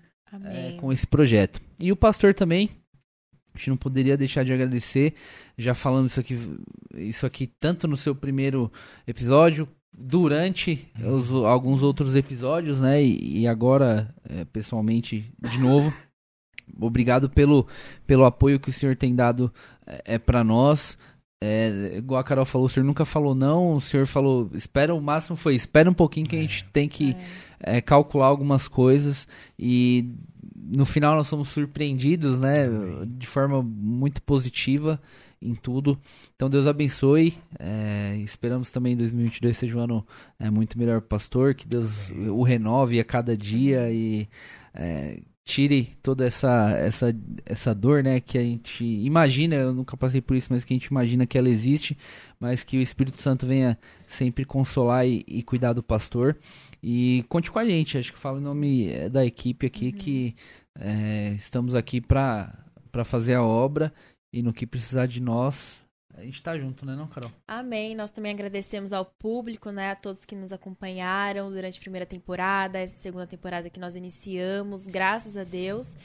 [0.46, 1.60] é, com esse projeto.
[1.80, 2.70] E o pastor também,
[3.56, 5.16] a gente não poderia deixar de agradecer,
[5.58, 6.38] já falando isso aqui,
[6.94, 8.72] isso aqui tanto no seu primeiro
[9.08, 9.68] episódio,
[10.00, 13.04] durante os, alguns outros episódios, né?
[13.04, 15.94] E, e agora, é, pessoalmente, de novo.
[16.80, 17.68] Obrigado pelo,
[18.08, 19.54] pelo apoio que o senhor tem dado
[19.86, 20.98] é, é para nós.
[21.44, 25.02] É, igual a Carol falou, o senhor nunca falou não, o senhor falou, espera, o
[25.02, 27.16] máximo foi, espera um pouquinho que a gente tem que
[27.62, 27.78] é.
[27.78, 29.26] É, calcular algumas coisas
[29.58, 30.12] e
[30.54, 32.68] no final nós somos surpreendidos, né,
[33.08, 35.00] de forma muito positiva
[35.42, 36.00] em tudo.
[36.36, 40.08] Então Deus abençoe, é, esperamos também 2022 seja um ano
[40.40, 44.28] é, muito melhor pastor, que Deus o renove a cada dia e
[44.74, 50.22] é, tire toda essa, essa, essa dor, né, que a gente imagina, eu nunca passei
[50.22, 51.98] por isso, mas que a gente imagina que ela existe,
[52.40, 53.76] mas que o Espírito Santo venha
[54.08, 56.38] sempre consolar e, e cuidar do pastor.
[56.84, 59.92] E conte com a gente, acho que falo em nome eh, da equipe aqui uhum.
[59.94, 60.36] que
[60.80, 62.54] é, estamos aqui para
[63.04, 63.92] fazer a obra
[64.32, 65.84] e no que precisar de nós,
[66.16, 67.32] a gente tá junto, né, não, Carol?
[67.48, 67.96] Amém.
[67.96, 72.80] Nós também agradecemos ao público, né, a todos que nos acompanharam durante a primeira temporada,
[72.80, 75.96] essa segunda temporada que nós iniciamos, graças a Deus.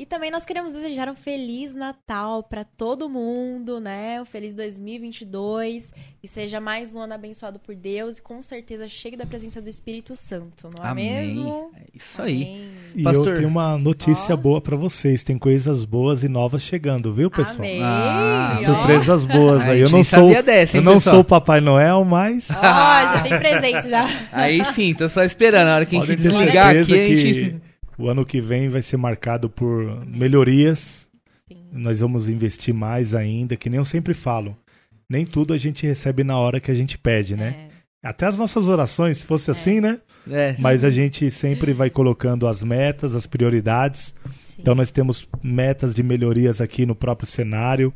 [0.00, 4.18] E também nós queremos desejar um feliz Natal para todo mundo, né?
[4.18, 9.14] Um feliz 2022, que seja mais um ano abençoado por Deus e com certeza chegue
[9.14, 11.12] da presença do Espírito Santo, não é Amém.
[11.12, 11.70] mesmo?
[11.76, 12.66] É isso aí.
[12.94, 13.28] E Pastor...
[13.28, 14.38] eu tenho uma notícia oh.
[14.38, 17.58] boa para vocês, tem coisas boas e novas chegando, viu, pessoal?
[17.58, 17.82] Amém.
[17.84, 19.80] Ah, surpresas boas aí.
[19.80, 21.16] Eu não sou dessa, hein, eu não pessoal?
[21.16, 24.08] sou o Papai Noel, mas Ó, oh, já tem presente já.
[24.32, 27.69] Aí sim, tô só esperando a hora que Podem a gente desligar aqui, a gente
[28.00, 31.08] o ano que vem vai ser marcado por melhorias.
[31.46, 31.68] Sim.
[31.72, 34.56] Nós vamos investir mais ainda, que nem eu sempre falo.
[35.08, 37.68] Nem tudo a gente recebe na hora que a gente pede, né?
[38.02, 38.08] É.
[38.08, 39.52] Até as nossas orações, se fosse é.
[39.52, 40.00] assim, né?
[40.30, 40.54] É.
[40.58, 44.14] Mas a gente sempre vai colocando as metas, as prioridades.
[44.44, 44.56] Sim.
[44.60, 47.92] Então nós temos metas de melhorias aqui no próprio cenário.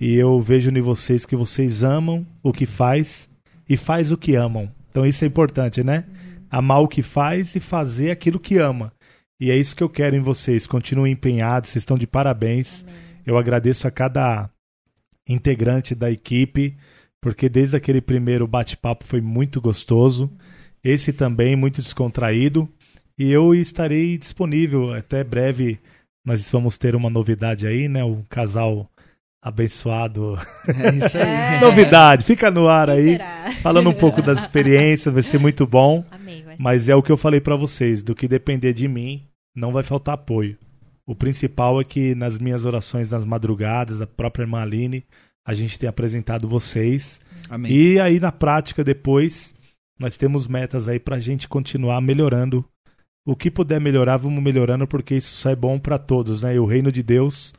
[0.00, 3.28] E eu vejo em vocês que vocês amam o que faz
[3.68, 4.68] e faz o que amam.
[4.90, 6.04] Então isso é importante, né?
[6.08, 6.46] Uhum.
[6.50, 8.92] Amar o que faz e fazer aquilo que ama.
[9.40, 10.66] E é isso que eu quero em vocês.
[10.66, 12.84] Continuem empenhados, vocês estão de parabéns.
[12.84, 12.94] Amém.
[13.26, 14.48] Eu agradeço a cada
[15.28, 16.76] integrante da equipe,
[17.20, 20.30] porque desde aquele primeiro bate-papo foi muito gostoso.
[20.82, 22.68] Esse também muito descontraído.
[23.18, 25.80] E eu estarei disponível até breve.
[26.24, 28.04] Nós vamos ter uma novidade aí, né?
[28.04, 28.88] O casal
[29.46, 30.36] abençoado.
[30.66, 31.22] É isso aí.
[31.56, 31.60] É.
[31.60, 33.12] Novidade, fica no ar aí.
[33.12, 33.52] Será?
[33.62, 36.04] Falando um pouco das experiências, vai ser muito bom.
[36.10, 39.22] Amém, Mas é o que eu falei para vocês, do que depender de mim,
[39.54, 40.58] não vai faltar apoio.
[41.06, 45.04] O principal é que nas minhas orações nas madrugadas, a própria irmã Aline,
[45.46, 47.20] a gente tem apresentado vocês.
[47.48, 47.70] Amém.
[47.70, 49.54] E aí na prática depois
[49.96, 52.64] nós temos metas aí pra gente continuar melhorando.
[53.24, 56.56] O que puder melhorar, vamos melhorando porque isso só é bom para todos, né?
[56.56, 57.54] E o reino de Deus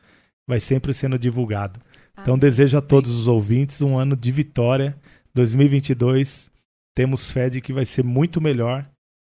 [0.48, 1.78] vai sempre sendo divulgado.
[2.20, 4.96] Então desejo a todos os ouvintes um ano de vitória.
[5.34, 6.50] 2022
[6.96, 8.88] temos fé de que vai ser muito melhor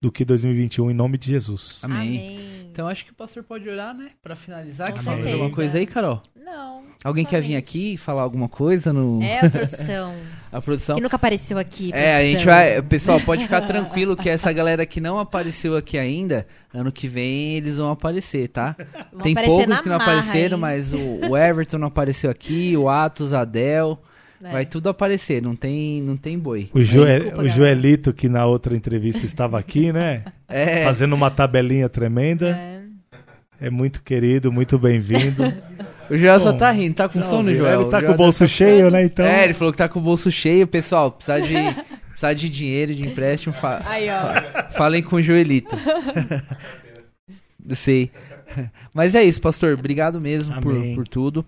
[0.05, 1.79] do que 2021 em nome de Jesus.
[1.81, 1.97] Amém.
[1.97, 2.69] Amém.
[2.71, 4.11] Então acho que o pastor pode orar, né?
[4.21, 4.89] Pra finalizar.
[4.89, 6.21] Com Quer falar alguma coisa aí, Carol?
[6.35, 6.83] Não.
[7.03, 9.19] Alguém quer vir aqui e falar alguma coisa no.
[9.23, 10.13] É, a produção.
[10.51, 10.95] a produção.
[10.95, 11.89] Que nunca apareceu aqui.
[11.89, 12.07] Produção.
[12.07, 12.81] É, a gente vai.
[12.83, 17.55] Pessoal, pode ficar tranquilo que essa galera que não apareceu aqui ainda, ano que vem
[17.55, 18.75] eles vão aparecer, tá?
[19.11, 22.87] Vão Tem aparecer poucos que não apareceram, mas o, o, Everton não apareceu aqui, o
[22.89, 23.99] Atos, Adel.
[24.43, 24.51] É.
[24.51, 26.69] Vai tudo aparecer, não tem, não tem boi.
[26.73, 30.23] O, Joel, Desculpa, o Joelito, que na outra entrevista estava aqui, né?
[30.47, 30.83] É.
[30.83, 32.49] Fazendo uma tabelinha tremenda.
[32.51, 32.85] É.
[33.59, 35.43] É muito querido, muito bem-vindo.
[36.07, 37.81] O Joel só tá rindo, tá com não, sono, Joel?
[37.81, 39.25] Ele tá com o bolso tá cheio, né, então?
[39.25, 40.67] É, ele falou que tá com o bolso cheio.
[40.67, 41.55] Pessoal, precisa de,
[42.09, 45.75] precisa de dinheiro, de empréstimo, fa Aí, fa falem com o Joelito.
[47.73, 48.11] Sei.
[48.93, 49.73] Mas é isso, pastor.
[49.73, 51.43] Obrigado mesmo por, por tudo.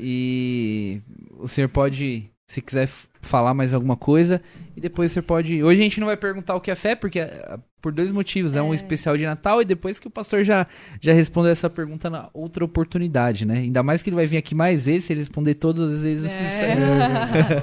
[0.00, 1.00] E
[1.38, 2.88] o senhor pode se quiser
[3.20, 4.40] falar mais alguma coisa.
[4.76, 5.62] E depois você pode.
[5.62, 8.56] Hoje a gente não vai perguntar o que é fé, porque é, por dois motivos.
[8.56, 10.66] É, é um especial de Natal e depois que o pastor já,
[11.00, 13.58] já respondeu essa pergunta na outra oportunidade, né?
[13.58, 16.30] Ainda mais que ele vai vir aqui mais vezes, se ele responder todas as vezes.
[16.30, 17.62] É.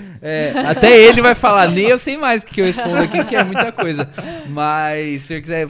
[0.22, 3.34] É, até ele vai falar, nem eu sei mais o que eu respondo aqui, que
[3.34, 4.06] é muita coisa.
[4.50, 5.68] Mas se você quiser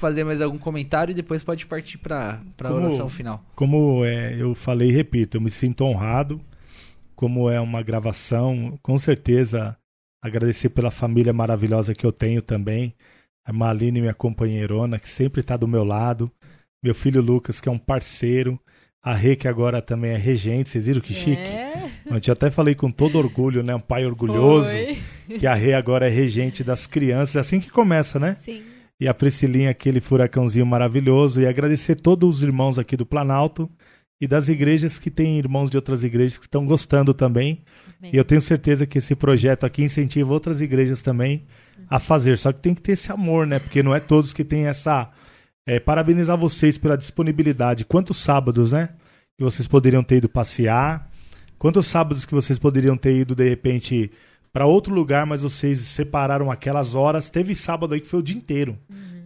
[0.00, 3.44] fazer mais algum comentário, depois pode partir para a oração final.
[3.54, 6.40] Como é, eu falei e repito, eu me sinto honrado,
[7.14, 9.76] como é uma gravação, com certeza
[10.22, 12.94] agradecer pela família maravilhosa que eu tenho também,
[13.46, 16.30] a Maline, minha companheirona, que sempre está do meu lado,
[16.82, 18.58] meu filho Lucas, que é um parceiro,
[19.02, 21.40] a Rê, que agora também é regente, vocês viram que chique?
[21.40, 21.90] É.
[22.06, 23.74] Eu te até falei com todo orgulho, né?
[23.74, 24.98] Um pai orgulhoso, Foi.
[25.38, 28.36] que a Rê agora é regente das crianças, é assim que começa, né?
[28.40, 28.62] Sim.
[29.00, 33.68] E a Priscilinha, aquele furacãozinho maravilhoso, e agradecer todos os irmãos aqui do Planalto
[34.20, 37.62] e das igrejas que tem irmãos de outras igrejas que estão gostando também.
[38.02, 41.44] E eu tenho certeza que esse projeto aqui incentiva outras igrejas também
[41.88, 42.36] a fazer.
[42.36, 43.58] Só que tem que ter esse amor, né?
[43.58, 45.10] Porque não é todos que têm essa.
[45.66, 47.84] É, parabenizar vocês pela disponibilidade.
[47.84, 48.90] Quantos sábados, né?
[49.36, 51.10] Que vocês poderiam ter ido passear.
[51.58, 54.10] Quantos sábados que vocês poderiam ter ido, de repente,
[54.52, 57.30] para outro lugar, mas vocês separaram aquelas horas.
[57.30, 58.78] Teve sábado aí que foi o dia inteiro.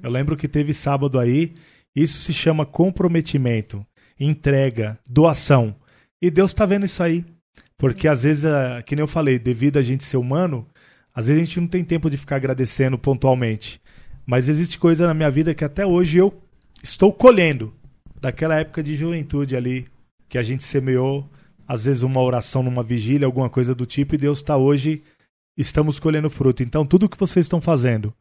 [0.03, 1.55] Eu lembro que teve sábado aí.
[1.95, 3.87] Isso se chama comprometimento,
[4.19, 5.75] entrega, doação.
[6.21, 7.25] E Deus está vendo isso aí.
[7.79, 10.67] Porque às vezes, ah, que nem eu falei, devido a gente ser humano,
[11.15, 13.81] às vezes a gente não tem tempo de ficar agradecendo pontualmente.
[14.27, 16.35] Mas existe coisa na minha vida que até hoje eu
[16.83, 17.73] estou colhendo.
[18.21, 19.87] Daquela época de juventude ali,
[20.29, 21.29] que a gente semeou,
[21.67, 25.03] às vezes uma oração numa vigília, alguma coisa do tipo, e Deus está hoje,
[25.57, 26.63] estamos colhendo fruto.
[26.63, 28.13] Então, tudo que vocês estão fazendo,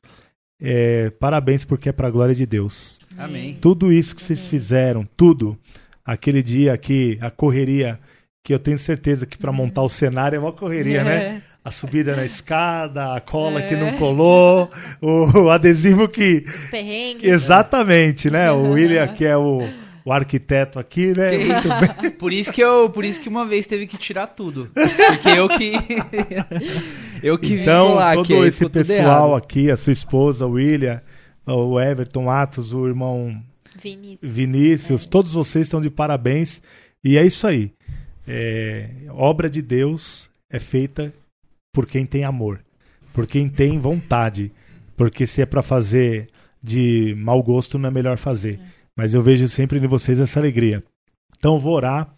[0.61, 2.99] é, parabéns porque é para a glória de Deus.
[3.17, 3.57] Amém.
[3.59, 5.57] Tudo isso que vocês fizeram, tudo.
[6.05, 7.99] Aquele dia aqui, a correria,
[8.43, 11.41] que eu tenho certeza que para montar o cenário é uma correria, né?
[11.63, 14.69] A subida na escada, a cola que não colou,
[15.01, 16.45] o, o adesivo que.
[16.45, 17.23] Os perrengues.
[17.23, 18.51] Exatamente, né?
[18.51, 19.61] O William, que é o,
[20.03, 21.38] o arquiteto aqui, né?
[21.38, 21.69] Que Muito
[22.01, 22.11] bem.
[22.11, 24.71] Por isso que eu, por isso que uma vez teve que tirar tudo.
[24.73, 25.71] Porque eu que
[27.24, 31.01] eu que Então, vim lá, todo que esse pessoal aqui, a sua esposa, o William,
[31.45, 33.41] o Everton Atos, o irmão
[33.82, 34.32] Vinícius.
[34.32, 36.61] Vinícius, todos vocês estão de parabéns.
[37.03, 37.71] E é isso aí.
[38.28, 41.13] É, obra de Deus é feita
[41.74, 42.59] por quem tem amor,
[43.11, 44.51] por quem tem vontade.
[44.95, 46.28] Porque se é para fazer
[46.61, 48.59] de mau gosto, não é melhor fazer.
[48.95, 50.84] Mas eu vejo sempre em vocês essa alegria.
[51.38, 52.15] Então eu vou orar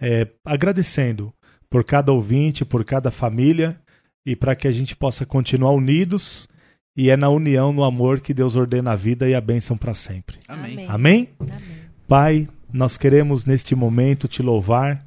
[0.00, 1.32] é, agradecendo
[1.68, 3.78] por cada ouvinte, por cada família
[4.24, 6.48] e para que a gente possa continuar unidos.
[6.96, 9.94] E é na união, no amor que Deus ordena a vida e a bênção para
[9.94, 10.36] sempre.
[10.46, 10.86] Amém.
[10.88, 11.28] Amém?
[11.40, 11.58] Amém.
[12.06, 15.02] Pai, nós queremos neste momento te louvar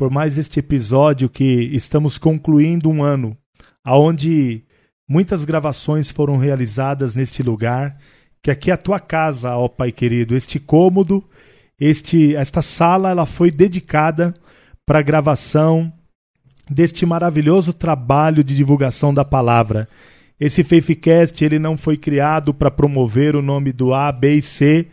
[0.00, 3.36] por mais este episódio que estamos concluindo um ano,
[3.84, 4.64] aonde
[5.06, 7.98] muitas gravações foram realizadas neste lugar,
[8.42, 11.22] que aqui é a tua casa, ó Pai querido, este cômodo,
[11.78, 14.32] este esta sala, ela foi dedicada
[14.86, 15.92] para a gravação
[16.70, 19.88] deste maravilhoso trabalho de divulgação da palavra.
[20.38, 24.86] Esse Faithcast, ele não foi criado para promover o nome do A, B e C,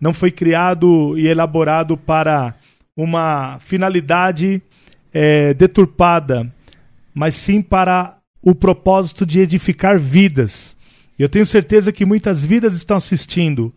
[0.00, 2.54] não foi criado e elaborado para
[2.96, 4.62] uma finalidade
[5.12, 6.50] eh, deturpada,
[7.12, 10.76] mas sim para o propósito de edificar vidas.
[11.18, 13.72] Eu tenho certeza que muitas vidas estão assistindo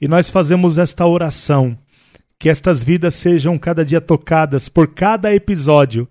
[0.00, 1.76] e nós fazemos esta oração.
[2.38, 6.08] Que estas vidas sejam cada dia tocadas por cada episódio.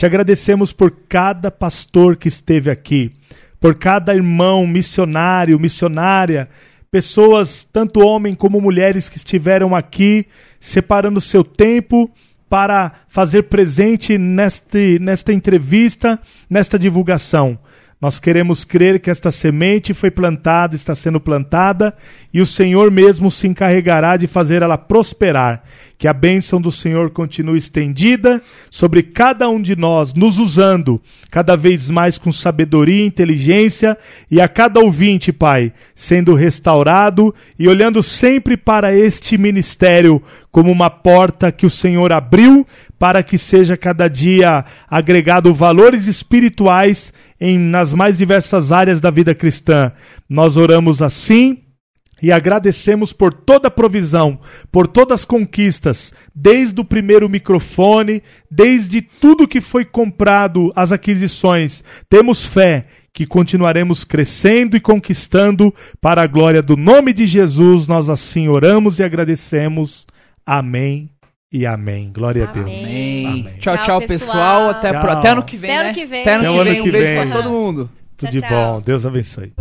[0.00, 3.12] Te agradecemos por cada pastor que esteve aqui,
[3.60, 6.48] por cada irmão missionário, missionária,
[6.90, 10.26] pessoas, tanto homem como mulheres que estiveram aqui,
[10.58, 12.10] separando seu tempo
[12.48, 17.58] para fazer presente neste, nesta entrevista, nesta divulgação.
[18.00, 21.94] Nós queremos crer que esta semente foi plantada, está sendo plantada,
[22.32, 25.62] e o Senhor mesmo se encarregará de fazer ela prosperar.
[25.98, 28.40] Que a bênção do Senhor continue estendida
[28.70, 30.98] sobre cada um de nós, nos usando
[31.30, 33.98] cada vez mais com sabedoria e inteligência,
[34.30, 40.88] e a cada ouvinte, Pai, sendo restaurado e olhando sempre para este ministério como uma
[40.88, 42.66] porta que o Senhor abriu
[42.98, 49.34] para que seja cada dia agregado valores espirituais em, nas mais diversas áreas da vida
[49.34, 49.92] cristã.
[50.28, 51.58] Nós oramos assim
[52.22, 54.38] e agradecemos por toda a provisão,
[54.70, 61.82] por todas as conquistas, desde o primeiro microfone, desde tudo que foi comprado, as aquisições.
[62.08, 67.88] Temos fé que continuaremos crescendo e conquistando para a glória do nome de Jesus.
[67.88, 70.06] Nós assim oramos e agradecemos.
[70.44, 71.10] Amém
[71.52, 72.10] e amém.
[72.12, 72.66] Glória a Deus.
[72.66, 72.84] Amém.
[72.84, 73.26] Amém.
[73.26, 73.54] Amém.
[73.58, 74.18] Tchau, Tchau, tchau, pessoal.
[74.68, 74.70] pessoal.
[74.70, 75.18] Até, pro- Tchau.
[75.18, 75.84] até ano que vem, Até né?
[75.88, 76.20] ano que vem.
[76.22, 76.80] Até ano Até que ano vem.
[76.80, 77.90] Um beijo pra todo mundo.
[78.16, 78.74] Tudo Tchau, de tchau.
[78.74, 78.80] bom.
[78.80, 79.52] Deus abençoe.